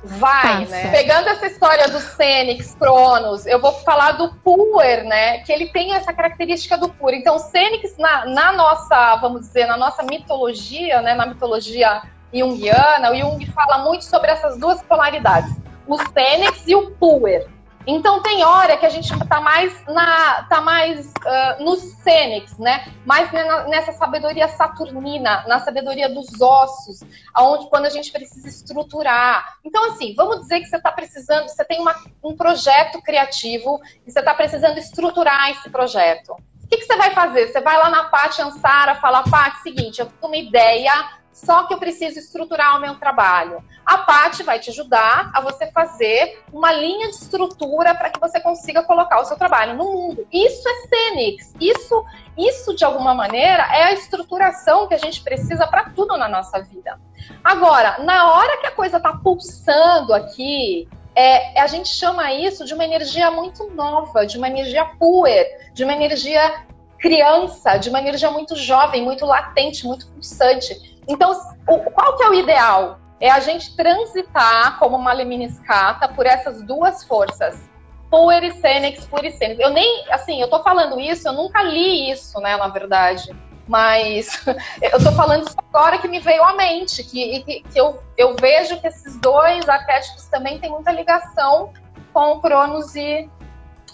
[0.03, 0.71] Vai, Passa.
[0.71, 0.91] né?
[0.91, 5.39] Pegando essa história do Fênix, Cronos, eu vou falar do Puer, né?
[5.39, 7.15] Que ele tem essa característica do Puer.
[7.15, 11.15] Então, o Fênix, na, na nossa, vamos dizer, na nossa mitologia, né?
[11.15, 12.03] Na mitologia
[12.39, 15.53] junguiana, o Jung fala muito sobre essas duas polaridades,
[15.87, 17.47] o Fênix e o Puer.
[17.87, 22.91] Então tem hora que a gente está mais na tá mais uh, no Fênix, né?
[23.05, 23.31] Mais
[23.67, 27.01] nessa sabedoria saturnina, na sabedoria dos ossos,
[27.33, 29.57] aonde quando a gente precisa estruturar.
[29.63, 34.11] Então assim, vamos dizer que você está precisando, você tem uma, um projeto criativo e
[34.11, 36.35] você está precisando estruturar esse projeto.
[36.63, 37.47] O que, que, você vai fazer?
[37.47, 40.91] Você vai lá na Paty Ansara, fala, Paty, seguinte, eu tenho uma ideia
[41.35, 43.61] só que eu preciso estruturar o meu trabalho.
[43.85, 48.39] A Paty vai te ajudar a você fazer uma linha de estrutura para que você
[48.39, 50.25] consiga colocar o seu trabalho no mundo.
[50.31, 51.53] Isso é Fênix.
[51.59, 52.05] Isso,
[52.37, 56.61] isso de alguma maneira é a estruturação que a gente precisa para tudo na nossa
[56.61, 56.97] vida.
[57.43, 62.73] Agora, na hora que a coisa está pulsando aqui, é, a gente chama isso de
[62.73, 66.63] uma energia muito nova, de uma energia puer, de uma energia
[66.97, 70.94] criança, de uma energia muito jovem, muito latente, muito pulsante.
[71.07, 71.31] Então,
[71.67, 72.99] o, qual que é o ideal?
[73.19, 77.69] É a gente transitar como uma leminiscata por essas duas forças.
[78.09, 79.59] Puer Senex, Puer e Senex.
[79.59, 83.35] Eu nem, assim, eu tô falando isso, eu nunca li isso, né, na verdade.
[83.67, 84.45] Mas
[84.81, 88.35] eu tô falando isso agora que me veio à mente, que, que, que eu, eu
[88.35, 91.73] vejo que esses dois arquétipos também têm muita ligação
[92.13, 93.29] com o Cronos e,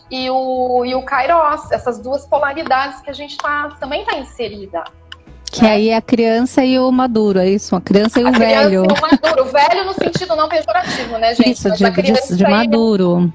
[0.09, 4.83] e o, e o Kairos, essas duas polaridades que a gente tá, também está inserida.
[5.51, 7.75] Que aí é a criança e o maduro, é isso?
[7.75, 8.83] A criança e o a velho.
[8.83, 9.43] Criança e o maduro.
[9.43, 11.51] O velho no sentido não pejorativo, né, gente?
[11.51, 13.31] Isso, de, de, de maduro.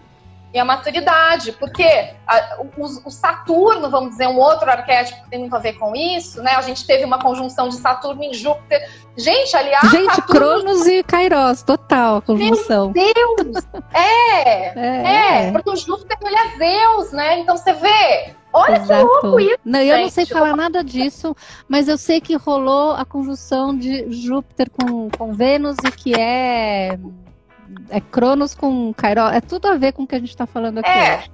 [0.54, 1.84] e a maturidade, porque
[2.26, 5.94] a, o, o, Saturno, vamos dizer, um outro arquétipo que tem muito a ver com
[5.94, 6.52] isso, né?
[6.52, 8.90] A gente teve uma conjunção de Saturno em Júpiter.
[9.14, 9.90] Gente, aliás.
[9.90, 10.62] Gente, Saturno...
[10.62, 12.92] Cronos e Kairos, total, a conjunção.
[12.92, 13.64] Meu Deus!
[13.92, 17.38] É, é, é, porque o Júpiter ele é Zeus, né?
[17.38, 18.34] Então você vê.
[18.56, 18.88] Olha Exato.
[18.88, 19.58] que louco isso.
[19.64, 21.36] Não, eu não sei falar nada disso,
[21.68, 26.98] mas eu sei que rolou a conjunção de Júpiter com, com Vênus e que é
[27.90, 30.78] é Cronos com Cairo, é tudo a ver com o que a gente está falando
[30.78, 30.88] aqui.
[30.88, 31.24] É.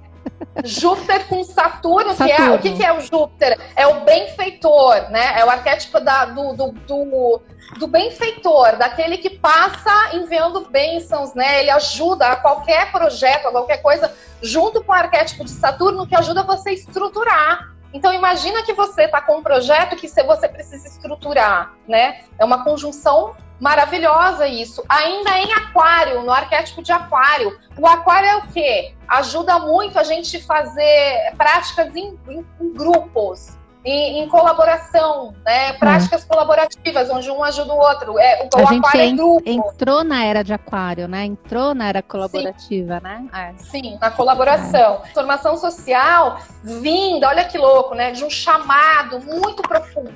[0.63, 2.35] Júpiter com Saturno, Saturno.
[2.35, 3.59] Que é, o que, que, é o Júpiter?
[3.75, 5.39] É o benfeitor, né?
[5.39, 7.41] É o arquétipo da, do, do, do,
[7.79, 11.61] do benfeitor, daquele que passa enviando bênçãos, né?
[11.61, 16.15] Ele ajuda a qualquer projeto, a qualquer coisa, junto com o arquétipo de Saturno, que
[16.15, 17.73] ajuda você a estruturar.
[17.93, 22.21] Então imagina que você está com um projeto que você precisa estruturar, né?
[22.39, 24.83] É uma conjunção Maravilhosa isso.
[24.89, 27.57] Ainda em aquário, no arquétipo de aquário.
[27.79, 28.93] O aquário é o quê?
[29.07, 33.57] Ajuda muito a gente fazer práticas em, em, em grupos.
[33.85, 35.73] Em, em, colaboração, né?
[35.73, 36.27] Práticas hum.
[36.29, 38.19] colaborativas, onde um ajuda o outro.
[38.19, 39.43] É, o, a gente aquário é grupo.
[39.45, 41.25] entrou na era de aquário, né?
[41.25, 43.03] Entrou na era colaborativa, Sim.
[43.03, 43.27] né?
[43.33, 43.63] É.
[43.63, 45.01] Sim, na colaboração.
[45.05, 45.13] É.
[45.13, 48.11] Formação social vinda, olha que louco, né?
[48.11, 50.13] De um chamado muito profundo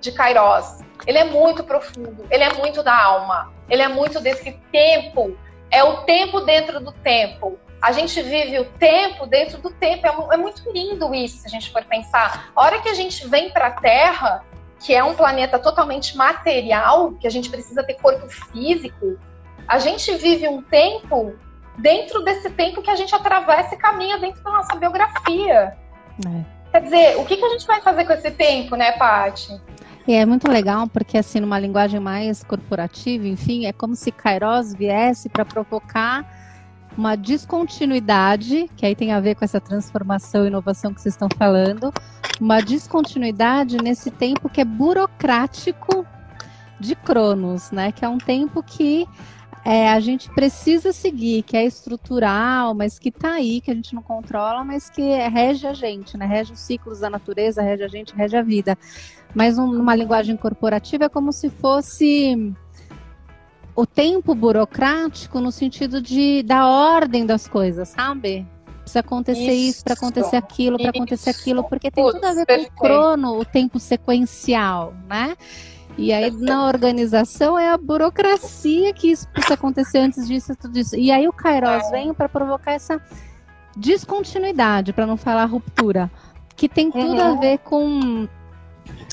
[0.00, 0.80] de Kairos.
[1.06, 5.36] Ele é muito profundo, ele é muito da alma, ele é muito desse tempo,
[5.70, 7.58] é o tempo dentro do tempo.
[7.80, 11.50] A gente vive o tempo dentro do tempo, é, é muito lindo isso, se a
[11.50, 12.50] gente for pensar.
[12.54, 14.44] A hora que a gente vem para a Terra,
[14.78, 19.18] que é um planeta totalmente material, que a gente precisa ter corpo físico,
[19.66, 21.34] a gente vive um tempo
[21.78, 25.76] dentro desse tempo que a gente atravessa e caminha dentro da nossa biografia.
[26.26, 26.60] É.
[26.70, 29.60] Quer dizer, o que, que a gente vai fazer com esse tempo, né, Paty?
[30.10, 34.74] E é muito legal porque, assim, numa linguagem mais corporativa, enfim, é como se Kairos
[34.74, 36.26] viesse para provocar
[36.98, 41.28] uma descontinuidade, que aí tem a ver com essa transformação e inovação que vocês estão
[41.38, 41.92] falando,
[42.40, 46.04] uma descontinuidade nesse tempo que é burocrático
[46.80, 47.92] de Cronos, né?
[47.92, 49.06] Que é um tempo que
[49.64, 53.94] é, a gente precisa seguir, que é estrutural, mas que está aí, que a gente
[53.94, 56.24] não controla, mas que rege a gente, né?
[56.24, 58.76] Rege os ciclos da natureza, rege a gente, rege a vida.
[59.34, 62.54] Mas um, numa linguagem corporativa é como se fosse
[63.76, 68.46] o tempo burocrático no sentido de da ordem das coisas, sabe?
[68.80, 72.46] Precisa acontecer isso, isso para acontecer aquilo, para acontecer aquilo, porque tem tudo a ver
[72.46, 75.36] com o crono, o tempo sequencial, né?
[76.00, 80.96] E aí na organização é a burocracia que isso precisa acontecer antes disso, tudo isso.
[80.96, 81.90] E aí o Kairos é.
[81.90, 83.00] vem para provocar essa
[83.76, 86.10] descontinuidade, para não falar ruptura,
[86.56, 87.36] que tem tudo uhum.
[87.36, 88.28] a ver com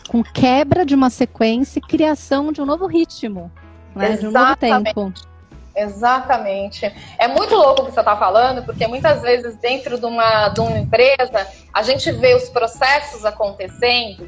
[0.08, 3.52] com quebra de uma sequência e criação de um novo ritmo,
[3.94, 4.16] né?
[4.16, 5.14] de um novo tempo.
[5.76, 6.92] Exatamente.
[7.20, 10.60] É muito louco o que você está falando, porque muitas vezes dentro de uma, de
[10.60, 14.28] uma empresa a gente vê os processos acontecendo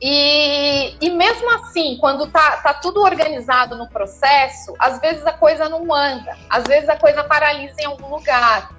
[0.00, 5.68] e, e mesmo assim, quando tá, tá tudo organizado no processo, às vezes a coisa
[5.68, 8.70] não anda, às vezes a coisa paralisa em algum lugar.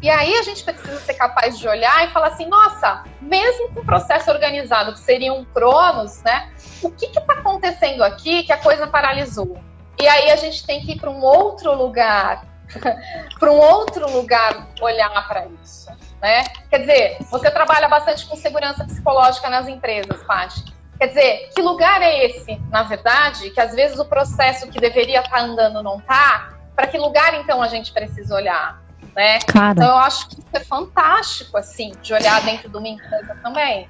[0.00, 3.80] E aí a gente precisa ser capaz de olhar e falar assim, nossa, mesmo com
[3.80, 6.50] o processo organizado, que seria um Cronos, né?
[6.82, 9.56] O que está acontecendo aqui que a coisa paralisou?
[10.00, 12.44] E aí a gente tem que ir para um outro lugar,
[13.38, 15.88] para um outro lugar olhar para isso,
[16.22, 16.44] né?
[16.70, 20.64] Quer dizer, você trabalha bastante com segurança psicológica nas empresas, Paty.
[20.98, 25.18] Quer dizer, que lugar é esse, na verdade, que às vezes o processo que deveria
[25.18, 26.50] estar tá andando não está?
[26.76, 28.80] Para que lugar então a gente precisa olhar?
[29.14, 29.38] né?
[29.40, 29.78] Claro.
[29.78, 33.88] Então eu acho que isso é fantástico, assim, de olhar dentro de uma empresa também.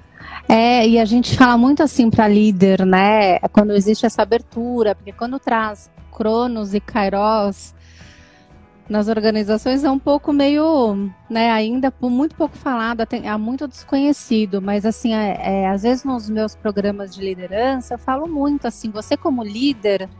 [0.48, 3.38] É, e a gente fala muito assim para líder, né?
[3.52, 7.74] Quando existe essa abertura, porque quando traz Cronos e Kairos
[8.92, 14.84] nas organizações é um pouco meio, né, ainda muito pouco falado, há muito desconhecido, mas
[14.84, 19.16] assim, é, é, às vezes nos meus programas de liderança eu falo muito assim, você
[19.16, 20.10] como líder,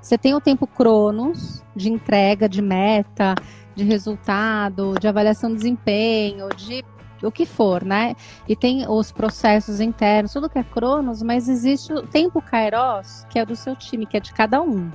[0.00, 3.34] você tem o tempo Cronos de entrega, de meta,
[3.74, 6.84] de resultado, de avaliação de desempenho, de
[7.24, 8.14] o que for, né?
[8.48, 13.38] E tem os processos internos, tudo que é Cronos, mas existe o tempo Kairos, que
[13.40, 14.90] é do seu time, que é de cada um.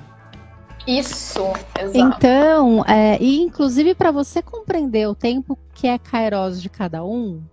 [0.87, 1.41] Isso,
[1.79, 1.97] exato.
[1.97, 7.43] Então, é, e inclusive para você compreender o tempo que é Kairos de cada um,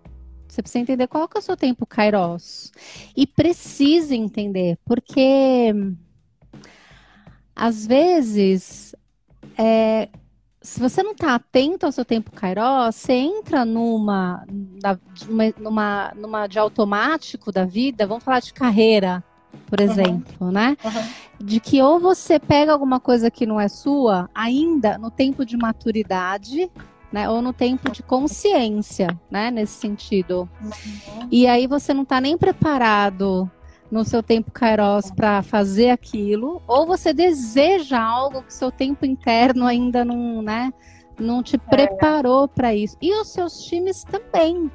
[0.46, 2.70] você precisa entender qual que é o seu tempo Kairos.
[3.16, 5.72] E precisa entender, porque
[7.56, 8.94] às vezes
[9.56, 10.08] é,
[10.60, 14.46] se você não está atento ao seu tempo Kairos, você entra numa,
[15.58, 19.24] numa, numa de automático da vida, vamos falar de carreira,
[19.66, 20.50] por exemplo, uhum.
[20.50, 20.76] né?
[20.84, 21.46] Uhum.
[21.46, 25.56] De que ou você pega alguma coisa que não é sua, ainda no tempo de
[25.56, 26.70] maturidade,
[27.12, 27.28] né?
[27.28, 29.50] Ou no tempo de consciência, né?
[29.50, 30.48] Nesse sentido.
[30.62, 31.28] Uhum.
[31.30, 33.50] E aí você não está nem preparado
[33.90, 39.66] no seu tempo kairos para fazer aquilo, ou você deseja algo que seu tempo interno
[39.66, 40.72] ainda não, né?
[41.18, 41.58] Não te é.
[41.58, 42.96] preparou para isso.
[43.02, 44.70] E os seus times também,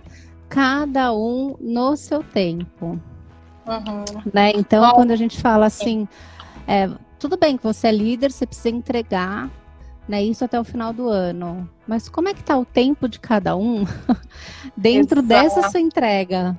[0.47, 2.99] cada um no seu tempo.
[3.68, 4.22] Uhum.
[4.34, 4.51] Né?
[4.55, 6.07] Então, Bom, quando a gente fala assim,
[6.68, 6.89] é,
[7.20, 9.49] tudo bem que você é líder, você precisa entregar
[10.07, 11.70] né, isso até o final do ano.
[11.86, 13.86] Mas como é que está o tempo de cada um
[14.76, 15.28] dentro Exato.
[15.28, 16.57] dessa sua entrega?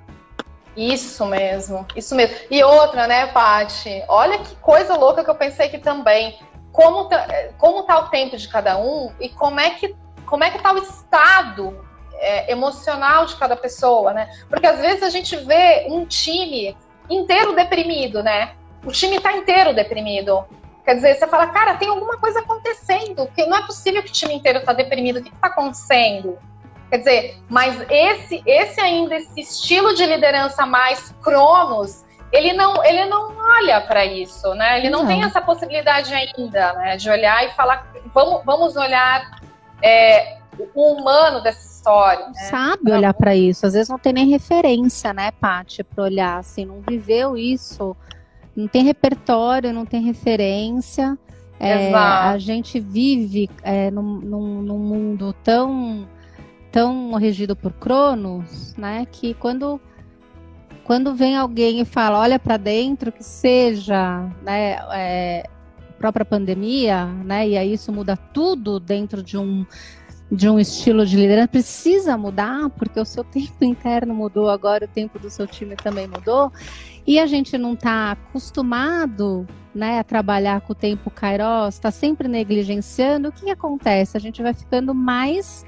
[0.76, 2.36] Isso mesmo, isso mesmo.
[2.50, 4.04] E outra, né, Paty?
[4.06, 6.38] Olha que coisa louca que eu pensei aqui também.
[6.70, 10.50] Como tá, como tá o tempo de cada um e como é que como é
[10.50, 11.74] que tá o estado
[12.14, 14.30] é, emocional de cada pessoa, né?
[14.48, 16.76] Porque às vezes a gente vê um time
[17.08, 18.52] inteiro deprimido, né?
[18.84, 20.44] O time está inteiro deprimido.
[20.84, 24.12] Quer dizer, você fala, cara, tem alguma coisa acontecendo, porque não é possível que o
[24.12, 25.18] time inteiro está deprimido.
[25.18, 26.38] O que está acontecendo?
[26.90, 33.04] Quer dizer, mas esse, esse ainda, esse estilo de liderança mais cronos, ele não, ele
[33.04, 34.78] não olha para isso, né?
[34.78, 36.96] Ele não, não, tem essa possibilidade ainda, né?
[36.96, 39.38] De olhar e falar, vamos, vamos olhar
[39.82, 40.38] é,
[40.74, 42.26] o humano dessa história.
[42.26, 42.32] Né?
[42.50, 43.66] Sabe olhar para isso.
[43.66, 47.96] Às vezes não tem nem referência, né, Paty, para olhar, assim, não viveu isso
[48.58, 51.16] não tem repertório, não tem referência.
[51.60, 56.08] É, a gente vive é, num, num, num, mundo tão,
[56.72, 59.06] tão regido por Cronos, né?
[59.10, 59.80] Que quando,
[60.82, 64.76] quando vem alguém e fala, olha para dentro, que seja, né?
[64.92, 65.48] É,
[65.96, 67.48] própria pandemia, né?
[67.48, 69.64] E aí isso muda tudo dentro de um
[70.30, 74.88] de um estilo de liderança precisa mudar porque o seu tempo interno mudou agora o
[74.88, 76.52] tempo do seu time também mudou
[77.06, 82.28] e a gente não está acostumado né, a trabalhar com o tempo Kairos, está sempre
[82.28, 84.16] negligenciando, o que, que acontece?
[84.16, 85.64] A gente vai ficando mais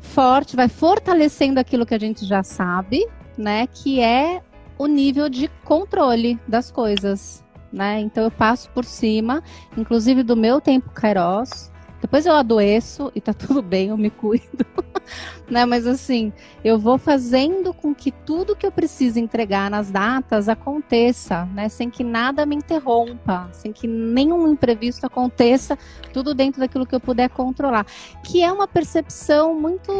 [0.00, 3.06] forte, vai fortalecendo aquilo que a gente já sabe,
[3.36, 3.66] né?
[3.66, 4.42] Que é
[4.78, 7.44] o nível de controle das coisas.
[7.72, 8.00] Né?
[8.00, 9.42] Então eu passo por cima,
[9.76, 11.70] inclusive do meu tempo Kairos,
[12.00, 14.66] depois eu adoeço e tá tudo bem, eu me cuido.
[15.50, 15.64] né?
[15.64, 16.32] Mas assim,
[16.62, 21.68] eu vou fazendo com que tudo que eu preciso entregar nas datas aconteça, né?
[21.68, 25.78] Sem que nada me interrompa, sem que nenhum imprevisto aconteça,
[26.12, 27.86] tudo dentro daquilo que eu puder controlar.
[28.22, 29.90] Que é uma percepção muito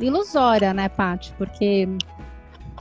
[0.00, 1.32] ilusória, né, Paty?
[1.36, 1.88] Porque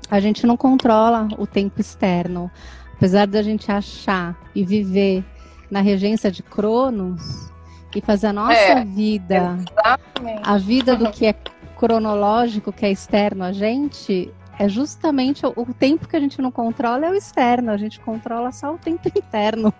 [0.10, 2.52] a gente não controla o tempo externo.
[2.96, 5.26] Apesar da gente achar e viver
[5.70, 7.52] na regência de Cronos,
[7.96, 10.42] e fazer a nossa é, vida, exatamente.
[10.44, 11.36] a vida do que é
[11.78, 16.52] cronológico, que é externo a gente, é justamente o, o, tempo que a gente não
[16.52, 19.74] controla é o externo, a gente controla só o tempo interno.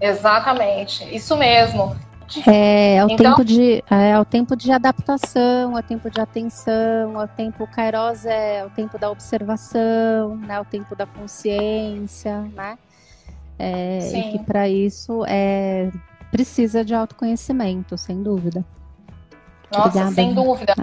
[0.00, 1.94] Exatamente, isso mesmo.
[2.46, 6.08] É, é o então, tempo de é, é, o tempo de adaptação, é o tempo
[6.08, 11.06] de atenção, é o tempo Kairos é o tempo da observação, né, o tempo da
[11.06, 12.78] consciência, né?
[13.58, 15.90] É, e que para isso é
[16.30, 18.64] precisa de autoconhecimento, sem dúvida.
[19.72, 20.12] Nossa, Obrigada.
[20.12, 20.74] sem dúvida.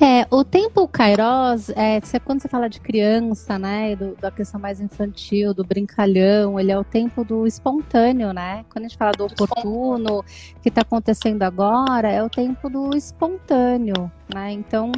[0.00, 0.20] É.
[0.20, 0.26] é.
[0.30, 5.52] o tempo Kairos, é, quando você fala de criança, né, do, da questão mais infantil,
[5.52, 8.64] do brincalhão, ele é o tempo do espontâneo, né?
[8.70, 10.24] Quando a gente fala do oportuno,
[10.62, 14.52] que está acontecendo agora, é o tempo do espontâneo, né?
[14.52, 14.92] Então,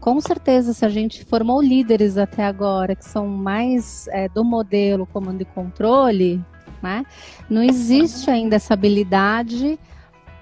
[0.00, 5.06] com certeza, se a gente formou líderes até agora que são mais é, do modelo
[5.06, 6.44] comando e controle,
[6.82, 7.04] né?
[7.48, 9.78] Não existe ainda essa habilidade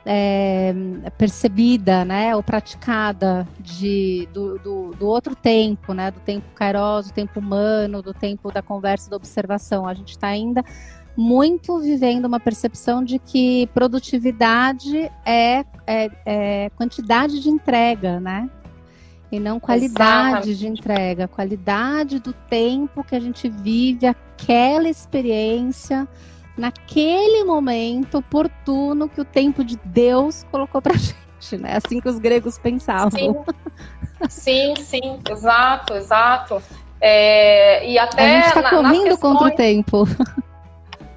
[0.05, 0.75] é,
[1.19, 7.13] percebida, né, ou praticada de, do, do, do, outro tempo, né, do tempo kairos, do
[7.13, 9.87] tempo humano, do tempo da conversa, da observação.
[9.87, 10.65] A gente está ainda
[11.17, 18.49] muito vivendo uma percepção de que produtividade é, é, é quantidade de entrega, né?
[19.33, 20.57] E não qualidade Exatamente.
[20.57, 26.09] de entrega, qualidade do tempo que a gente vive aquela experiência
[26.57, 31.77] naquele momento oportuno que o tempo de Deus colocou pra gente, né?
[31.77, 33.45] Assim que os gregos pensavam.
[34.29, 36.63] Sim, sim, sim exato, exato.
[37.01, 39.21] É, e até a gente está correndo questões...
[39.21, 40.05] contra o tempo.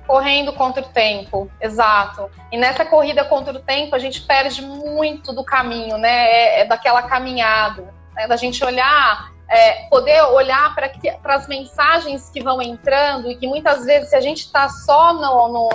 [0.08, 2.30] Correndo contra o tempo, exato.
[2.52, 6.26] E nessa corrida contra o tempo, a gente perde muito do caminho, né?
[6.26, 8.28] É, é daquela caminhada, né?
[8.28, 13.86] da gente olhar é, poder olhar para as mensagens que vão entrando e que muitas
[13.86, 15.70] vezes, se a gente está só no, no,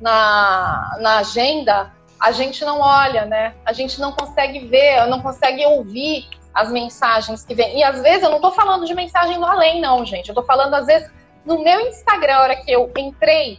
[0.00, 3.54] na, na agenda, a gente não olha, né?
[3.64, 7.78] A gente não consegue ver, não consegue ouvir as mensagens que vêm.
[7.78, 10.28] E às vezes eu não estou falando de mensagem do além, não, gente.
[10.28, 11.10] Eu estou falando, às vezes,
[11.44, 13.58] no meu Instagram, a hora que eu entrei,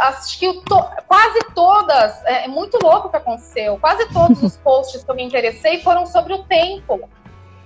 [0.00, 0.62] acho que
[1.06, 5.14] quase todas, é, é muito louco o que aconteceu, quase todos os posts que eu
[5.14, 7.08] me interessei foram sobre o tempo.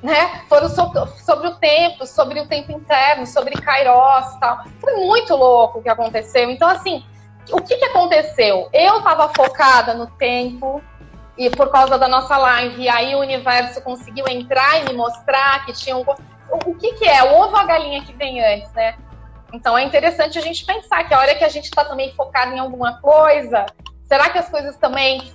[0.02, 0.42] Né?
[0.48, 0.90] Foram so,
[1.24, 4.64] sobre o tempo, sobre o tempo interno, sobre Kairos tal.
[4.80, 6.50] Foi muito louco o que aconteceu.
[6.50, 7.04] Então, assim,
[7.50, 8.68] o que, que aconteceu?
[8.72, 10.82] Eu estava focada no tempo,
[11.36, 15.72] e por causa da nossa live, aí o universo conseguiu entrar e me mostrar que
[15.72, 16.04] tinha um.
[16.50, 17.22] O que, que é?
[17.24, 18.94] O ovo ou a galinha que vem antes, né?
[19.52, 22.54] Então é interessante a gente pensar que a hora que a gente está também focado
[22.54, 23.64] em alguma coisa,
[24.04, 25.32] será que as coisas também.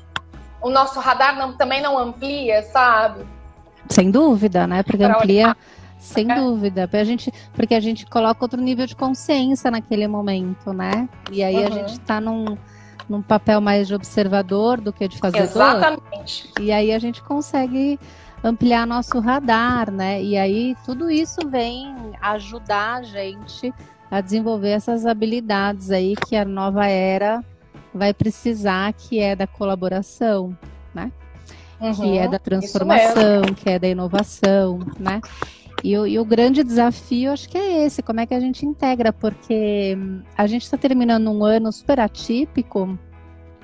[0.59, 3.27] O nosso radar não, também não amplia, sabe?
[3.89, 4.83] Sem dúvida, né?
[4.83, 5.55] Porque amplia.
[5.99, 6.35] Sem é.
[6.35, 11.09] dúvida, porque a, gente, porque a gente coloca outro nível de consciência naquele momento, né?
[11.31, 11.65] E aí uhum.
[11.65, 12.55] a gente está num,
[13.09, 15.43] num papel mais de observador do que de fazedor.
[15.43, 16.51] Exatamente.
[16.59, 17.99] E aí a gente consegue
[18.43, 20.21] ampliar nosso radar, né?
[20.21, 23.73] E aí tudo isso vem ajudar a gente
[24.09, 27.43] a desenvolver essas habilidades aí que a nova era
[27.93, 30.57] vai precisar, que é da colaboração,
[30.93, 31.11] né?
[31.79, 35.21] Uhum, que é da transformação, que é da inovação, né?
[35.83, 38.65] E o, e o, grande desafio, acho que é esse, como é que a gente
[38.65, 39.95] integra, porque
[40.35, 42.97] a gente está terminando um ano super atípico,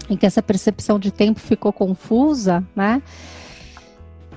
[0.09, 3.01] em que essa percepção de tempo ficou confusa, né?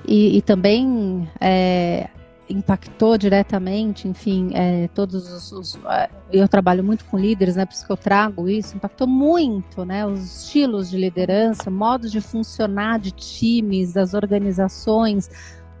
[0.07, 2.09] E, e também é,
[2.49, 7.65] impactou diretamente, enfim, é, todos os, os, é, Eu trabalho muito com líderes, né?
[7.65, 8.75] Por isso que eu trago isso.
[8.75, 10.05] Impactou muito, né?
[10.05, 15.29] Os estilos de liderança, modos de funcionar de times, das organizações,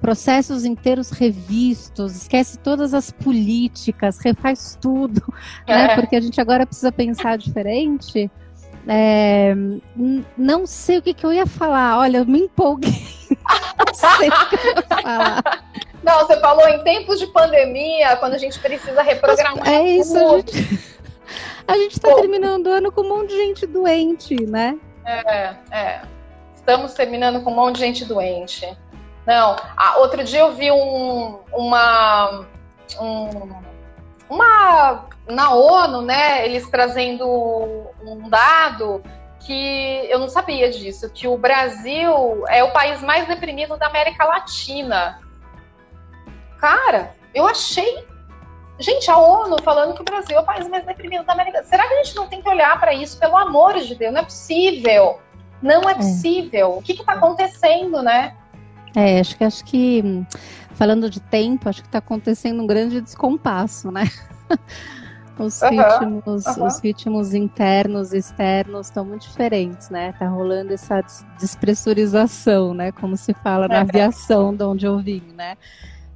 [0.01, 5.21] processos inteiros revistos, esquece todas as políticas, refaz tudo,
[5.67, 5.93] né?
[5.93, 5.95] É.
[5.95, 8.29] Porque a gente agora precisa pensar diferente.
[8.87, 9.53] É,
[10.37, 11.99] não sei o que, que eu ia falar.
[11.99, 13.05] Olha, eu me empolguei.
[13.85, 15.43] não sei o que eu ia falar.
[16.03, 19.67] Não, você falou em tempos de pandemia, quando a gente precisa reprogramar.
[19.67, 20.97] É isso, a gente,
[21.67, 24.77] a gente tá terminando o ano com um monte de gente doente, né?
[25.05, 26.01] É, é.
[26.55, 28.65] Estamos terminando com um monte de gente doente.
[29.25, 32.45] Não, ah, outro dia eu vi um, uma,
[33.01, 33.51] um,
[34.29, 36.45] uma na ONU, né?
[36.45, 37.25] Eles trazendo
[38.01, 39.03] um dado
[39.39, 44.25] que eu não sabia disso, que o Brasil é o país mais deprimido da América
[44.25, 45.19] Latina.
[46.59, 48.05] Cara, eu achei.
[48.79, 51.63] Gente, a ONU falando que o Brasil é o país mais deprimido da América.
[51.63, 53.17] Será que a gente não tem que olhar para isso?
[53.17, 55.19] Pelo amor de Deus, não é possível.
[55.61, 55.95] Não é, é.
[55.95, 56.77] possível.
[56.77, 58.35] O que está acontecendo, né?
[58.95, 60.25] É, acho que acho que
[60.77, 64.03] falando de tempo, acho que está acontecendo um grande descompasso, né?
[65.39, 66.65] Os, uhum, ritmos, uhum.
[66.65, 70.11] os ritmos internos e externos estão muito diferentes, né?
[70.13, 71.03] Tá rolando essa
[71.39, 72.91] despressurização, né?
[72.91, 75.55] Como se fala na aviação, de onde eu vim, né?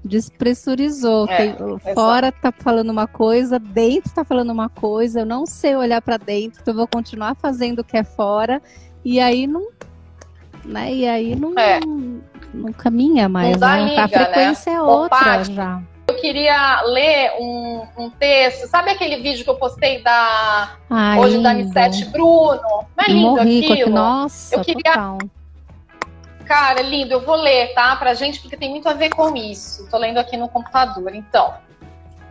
[0.04, 1.28] Despressurizou.
[1.30, 1.56] É, Tem,
[1.94, 5.20] fora tá falando uma coisa, dentro tá falando uma coisa.
[5.20, 8.60] Eu não sei olhar para dentro, então eu vou continuar fazendo o que é fora.
[9.06, 9.68] E aí não,
[10.66, 10.92] né?
[10.92, 11.80] E aí não, é.
[11.80, 12.22] não,
[12.54, 13.58] não caminha mais.
[13.58, 13.86] Não né?
[13.86, 14.78] Liga, a frequência né?
[14.78, 15.82] é outra já
[16.12, 18.68] eu queria ler um, um, texto.
[18.68, 20.76] Sabe aquele vídeo que eu postei da
[21.18, 21.44] hoje lindo.
[21.44, 22.62] da Nissete Bruno?
[22.62, 23.92] Não é lindo Morri, aquilo?
[23.92, 24.84] Nossa, eu queria.
[24.84, 25.18] Total.
[26.46, 27.14] Cara, é lindo.
[27.14, 27.96] Eu vou ler, tá?
[27.96, 29.88] Pra gente, porque tem muito a ver com isso.
[29.90, 31.16] Tô lendo aqui no computador.
[31.16, 31.54] Então,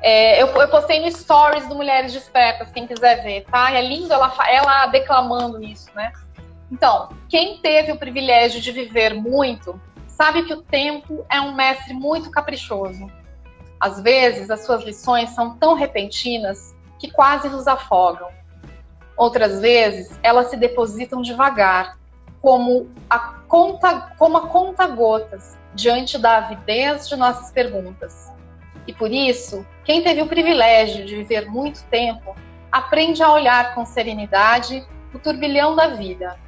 [0.02, 3.72] é, eu, eu, postei no Stories do Mulheres Despertas, quem quiser ver, tá?
[3.72, 6.12] É lindo ela, ela declamando isso, né?
[6.70, 9.80] Então, quem teve o privilégio de viver muito,
[10.20, 13.10] sabe que o tempo é um mestre muito caprichoso.
[13.80, 18.28] Às vezes, as suas lições são tão repentinas que quase nos afogam.
[19.16, 21.98] Outras vezes, elas se depositam devagar,
[22.42, 23.18] como a
[23.48, 28.30] conta, como a conta-gotas diante da avidez de nossas perguntas.
[28.86, 32.36] E por isso, quem teve o privilégio de viver muito tempo,
[32.70, 36.38] aprende a olhar com serenidade o turbilhão da vida.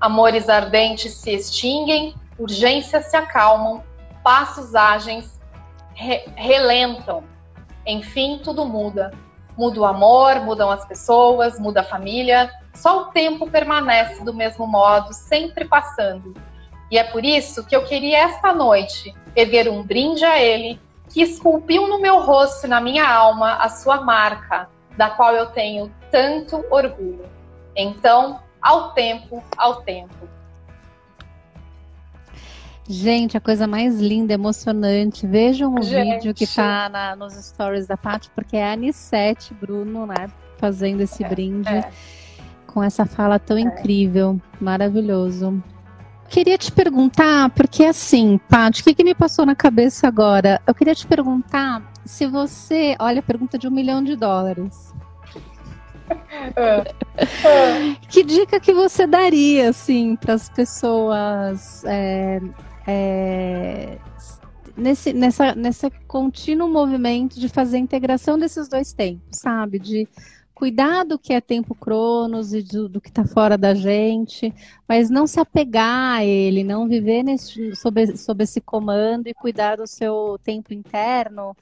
[0.00, 3.82] Amores ardentes se extinguem, urgências se acalmam,
[4.22, 5.40] passos ágeis
[5.94, 7.24] re relentam.
[7.86, 9.12] Enfim, tudo muda.
[9.56, 12.50] Muda o amor, mudam as pessoas, muda a família.
[12.74, 16.34] Só o tempo permanece do mesmo modo, sempre passando.
[16.90, 20.80] E é por isso que eu queria esta noite erguer um brinde a ele,
[21.12, 25.46] que esculpiu no meu rosto e na minha alma a sua marca, da qual eu
[25.46, 27.28] tenho tanto orgulho.
[27.74, 30.28] Então, ao tempo, ao tempo.
[32.90, 35.26] Gente, a coisa mais linda, emocionante.
[35.26, 36.14] Vejam o Gente.
[36.14, 40.30] vídeo que tá na, nos stories da Paty, porque é a Anissete Bruno, né?
[40.56, 41.90] Fazendo esse é, brinde é.
[42.66, 43.60] com essa fala tão é.
[43.60, 45.62] incrível, maravilhoso.
[46.30, 50.58] Queria te perguntar, porque assim, Paty, o que, que me passou na cabeça agora?
[50.66, 52.96] Eu queria te perguntar se você.
[52.98, 54.94] Olha, pergunta de um milhão de dólares.
[58.08, 62.40] que dica que você daria, assim, para as pessoas é,
[62.88, 63.98] é,
[64.74, 69.78] nesse, nessa, nesse contínuo movimento de fazer a integração desses dois tempos, sabe?
[69.78, 70.08] De
[70.54, 74.52] cuidar do que é tempo cronos e do, do que está fora da gente,
[74.88, 79.76] mas não se apegar a ele, não viver nesse, sob, sob esse comando e cuidar
[79.76, 81.54] do seu tempo interno,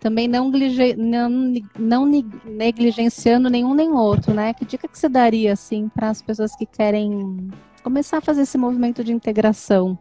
[0.00, 0.50] também não,
[0.98, 4.52] não, não negligenciando nenhum nem outro, né?
[4.52, 7.48] Que dica que você daria, assim, para as pessoas que querem
[7.82, 9.96] começar a fazer esse movimento de integração?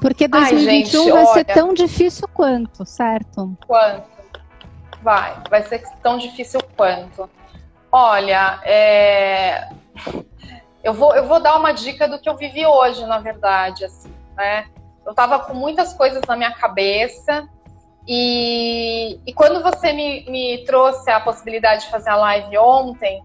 [0.00, 1.34] Porque 2021 Ai, gente, vai olha...
[1.34, 3.56] ser tão difícil quanto, certo?
[3.66, 4.08] Quanto?
[5.02, 7.28] Vai, vai ser tão difícil quanto.
[7.92, 9.68] Olha, é...
[10.82, 14.12] eu, vou, eu vou dar uma dica do que eu vivi hoje, na verdade, assim,
[14.36, 14.66] né?
[15.06, 17.48] Eu tava com muitas coisas na minha cabeça
[18.06, 23.22] e, e quando você me, me trouxe a possibilidade de fazer a live ontem,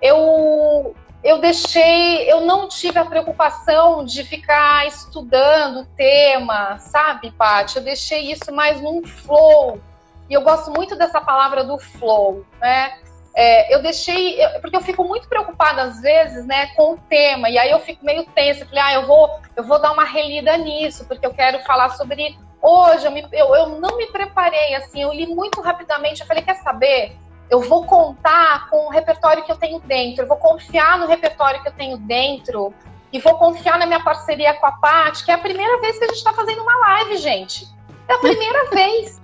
[0.00, 7.76] eu, eu deixei, eu não tive a preocupação de ficar estudando o tema, sabe, Paty?
[7.76, 9.80] Eu deixei isso mais num flow,
[10.28, 12.98] e eu gosto muito dessa palavra do flow, né?
[13.34, 17.56] É, eu deixei, porque eu fico muito preocupada às vezes, né, com o tema, e
[17.56, 21.06] aí eu fico meio tensa, falei, ah, eu vou, eu vou dar uma relida nisso,
[21.06, 25.12] porque eu quero falar sobre hoje, eu, me, eu, eu não me preparei, assim, eu
[25.12, 27.16] li muito rapidamente, eu falei, quer saber?
[27.52, 31.60] Eu vou contar com o repertório que eu tenho dentro, eu vou confiar no repertório
[31.60, 32.72] que eu tenho dentro,
[33.12, 36.04] e vou confiar na minha parceria com a Paty, que é a primeira vez que
[36.04, 37.68] a gente está fazendo uma live, gente.
[38.08, 39.20] É a primeira vez.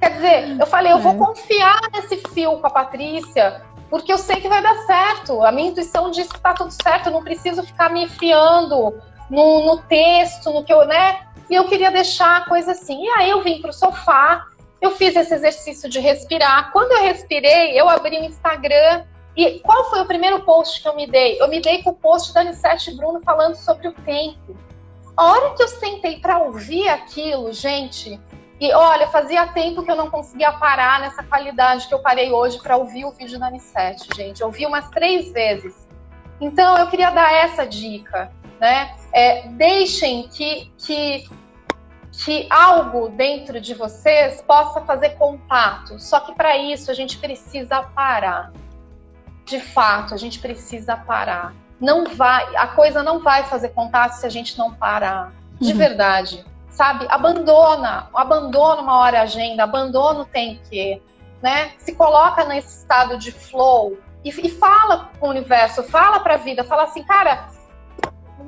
[0.00, 1.18] Quer dizer, eu falei, eu vou é.
[1.18, 5.44] confiar nesse fio com a Patrícia, porque eu sei que vai dar certo.
[5.44, 8.98] A minha intuição diz que está tudo certo, eu não preciso ficar me fiando
[9.28, 11.26] no, no, texto, no que eu, né?
[11.50, 13.04] E eu queria deixar a coisa assim.
[13.04, 14.46] E aí eu vim para o sofá,
[14.80, 16.72] eu fiz esse exercício de respirar.
[16.72, 19.04] Quando eu respirei, eu abri o Instagram.
[19.36, 21.40] E qual foi o primeiro post que eu me dei?
[21.40, 24.56] Eu me dei com o post da Anissete Bruno falando sobre o tempo.
[25.16, 28.18] A hora que eu sentei para ouvir aquilo, gente,
[28.60, 32.58] e olha, fazia tempo que eu não conseguia parar nessa qualidade que eu parei hoje
[32.58, 34.42] para ouvir o vídeo da Anissete, gente.
[34.42, 35.88] Eu ouvi umas três vezes.
[36.38, 38.94] Então, eu queria dar essa dica, né?
[39.14, 41.26] É, deixem que, que,
[42.12, 45.98] que algo dentro de vocês possa fazer contato.
[45.98, 48.52] Só que para isso a gente precisa parar.
[49.44, 51.54] De fato, a gente precisa parar.
[51.80, 55.32] Não vai, a coisa não vai fazer contato se a gente não parar.
[55.60, 55.78] De uhum.
[55.78, 56.44] verdade
[56.80, 57.06] sabe?
[57.10, 61.02] Abandona, abandona uma hora a agenda, abandona o tem que,
[61.42, 61.72] né?
[61.76, 66.38] Se coloca nesse estado de flow e, e fala com o universo, fala para a
[66.38, 67.50] vida, fala assim, cara,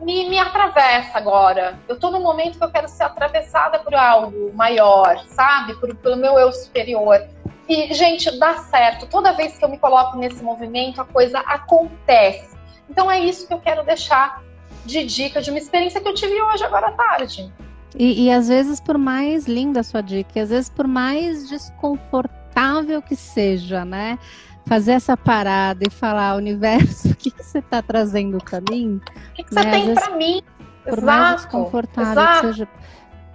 [0.02, 1.78] me, me atravessa agora.
[1.88, 5.74] Eu tô num momento que eu quero ser atravessada por algo maior, sabe?
[5.74, 7.22] Por, pelo meu eu superior.
[7.68, 9.06] E, gente, dá certo.
[9.06, 12.56] Toda vez que eu me coloco nesse movimento, a coisa acontece.
[12.90, 14.42] Então é isso que eu quero deixar
[14.84, 17.50] de dica de uma experiência que eu tive hoje, agora à tarde.
[17.96, 23.00] E, e às vezes, por mais linda a sua dica, às vezes, por mais desconfortável
[23.00, 24.18] que seja, né?
[24.66, 29.00] Fazer essa parada e falar, universo, o que, que você está trazendo para mim?
[29.30, 29.62] O que, que né?
[29.62, 30.42] você tem para mim?
[30.84, 31.06] Por Exato.
[31.06, 32.40] mais desconfortável Exato.
[32.40, 32.68] que seja.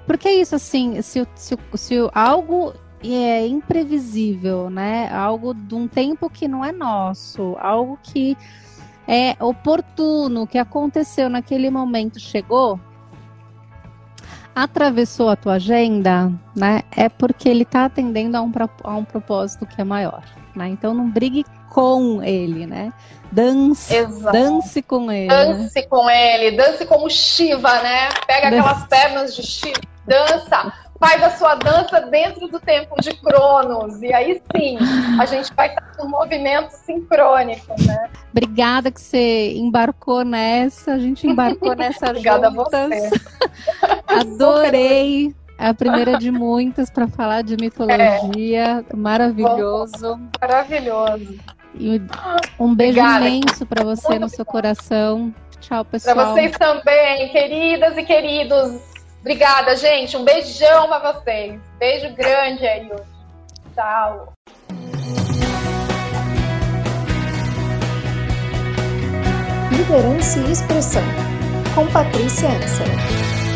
[0.05, 2.73] Porque é isso, assim, se, se, se algo
[3.03, 5.09] é imprevisível, né?
[5.13, 8.37] Algo de um tempo que não é nosso, algo que
[9.07, 12.79] é oportuno, que aconteceu naquele momento, chegou,
[14.53, 18.51] atravessou a tua agenda, né, é porque ele está atendendo a um,
[18.83, 20.23] a um propósito que é maior,
[20.57, 20.67] né?
[20.69, 22.91] Então não brigue com ele, né?
[23.31, 24.31] Dance, Exato.
[24.31, 25.27] dance com ele.
[25.27, 25.87] Dance né?
[25.87, 28.09] com ele, dance como Shiva, né?
[28.25, 34.01] Pega aquelas pernas de Shiva, dança, faz a sua dança dentro do tempo de Cronos.
[34.01, 34.77] E aí sim,
[35.19, 38.09] a gente vai estar no movimento sincrônico, né?
[38.31, 42.73] Obrigada que você embarcou nessa, a gente embarcou nessa Obrigada juntas.
[42.73, 43.09] a você.
[44.07, 45.35] Adorei.
[45.57, 48.85] A primeira de muitas para falar de mitologia.
[48.89, 48.95] É.
[48.95, 50.19] Maravilhoso.
[50.39, 51.39] Maravilhoso.
[51.75, 52.01] E
[52.59, 53.27] um beijo Obrigada.
[53.27, 55.33] imenso para você Muito no seu coração.
[55.59, 56.15] Tchau, pessoal.
[56.15, 58.81] Para vocês também, queridas e queridos.
[59.21, 60.15] Obrigada, gente.
[60.15, 61.59] Um beijão para vocês.
[61.79, 63.03] Beijo grande aí hoje.
[63.75, 64.33] Tchau.
[69.71, 71.03] Liderança e Expressão,
[71.75, 73.46] com Patrícia Ansel.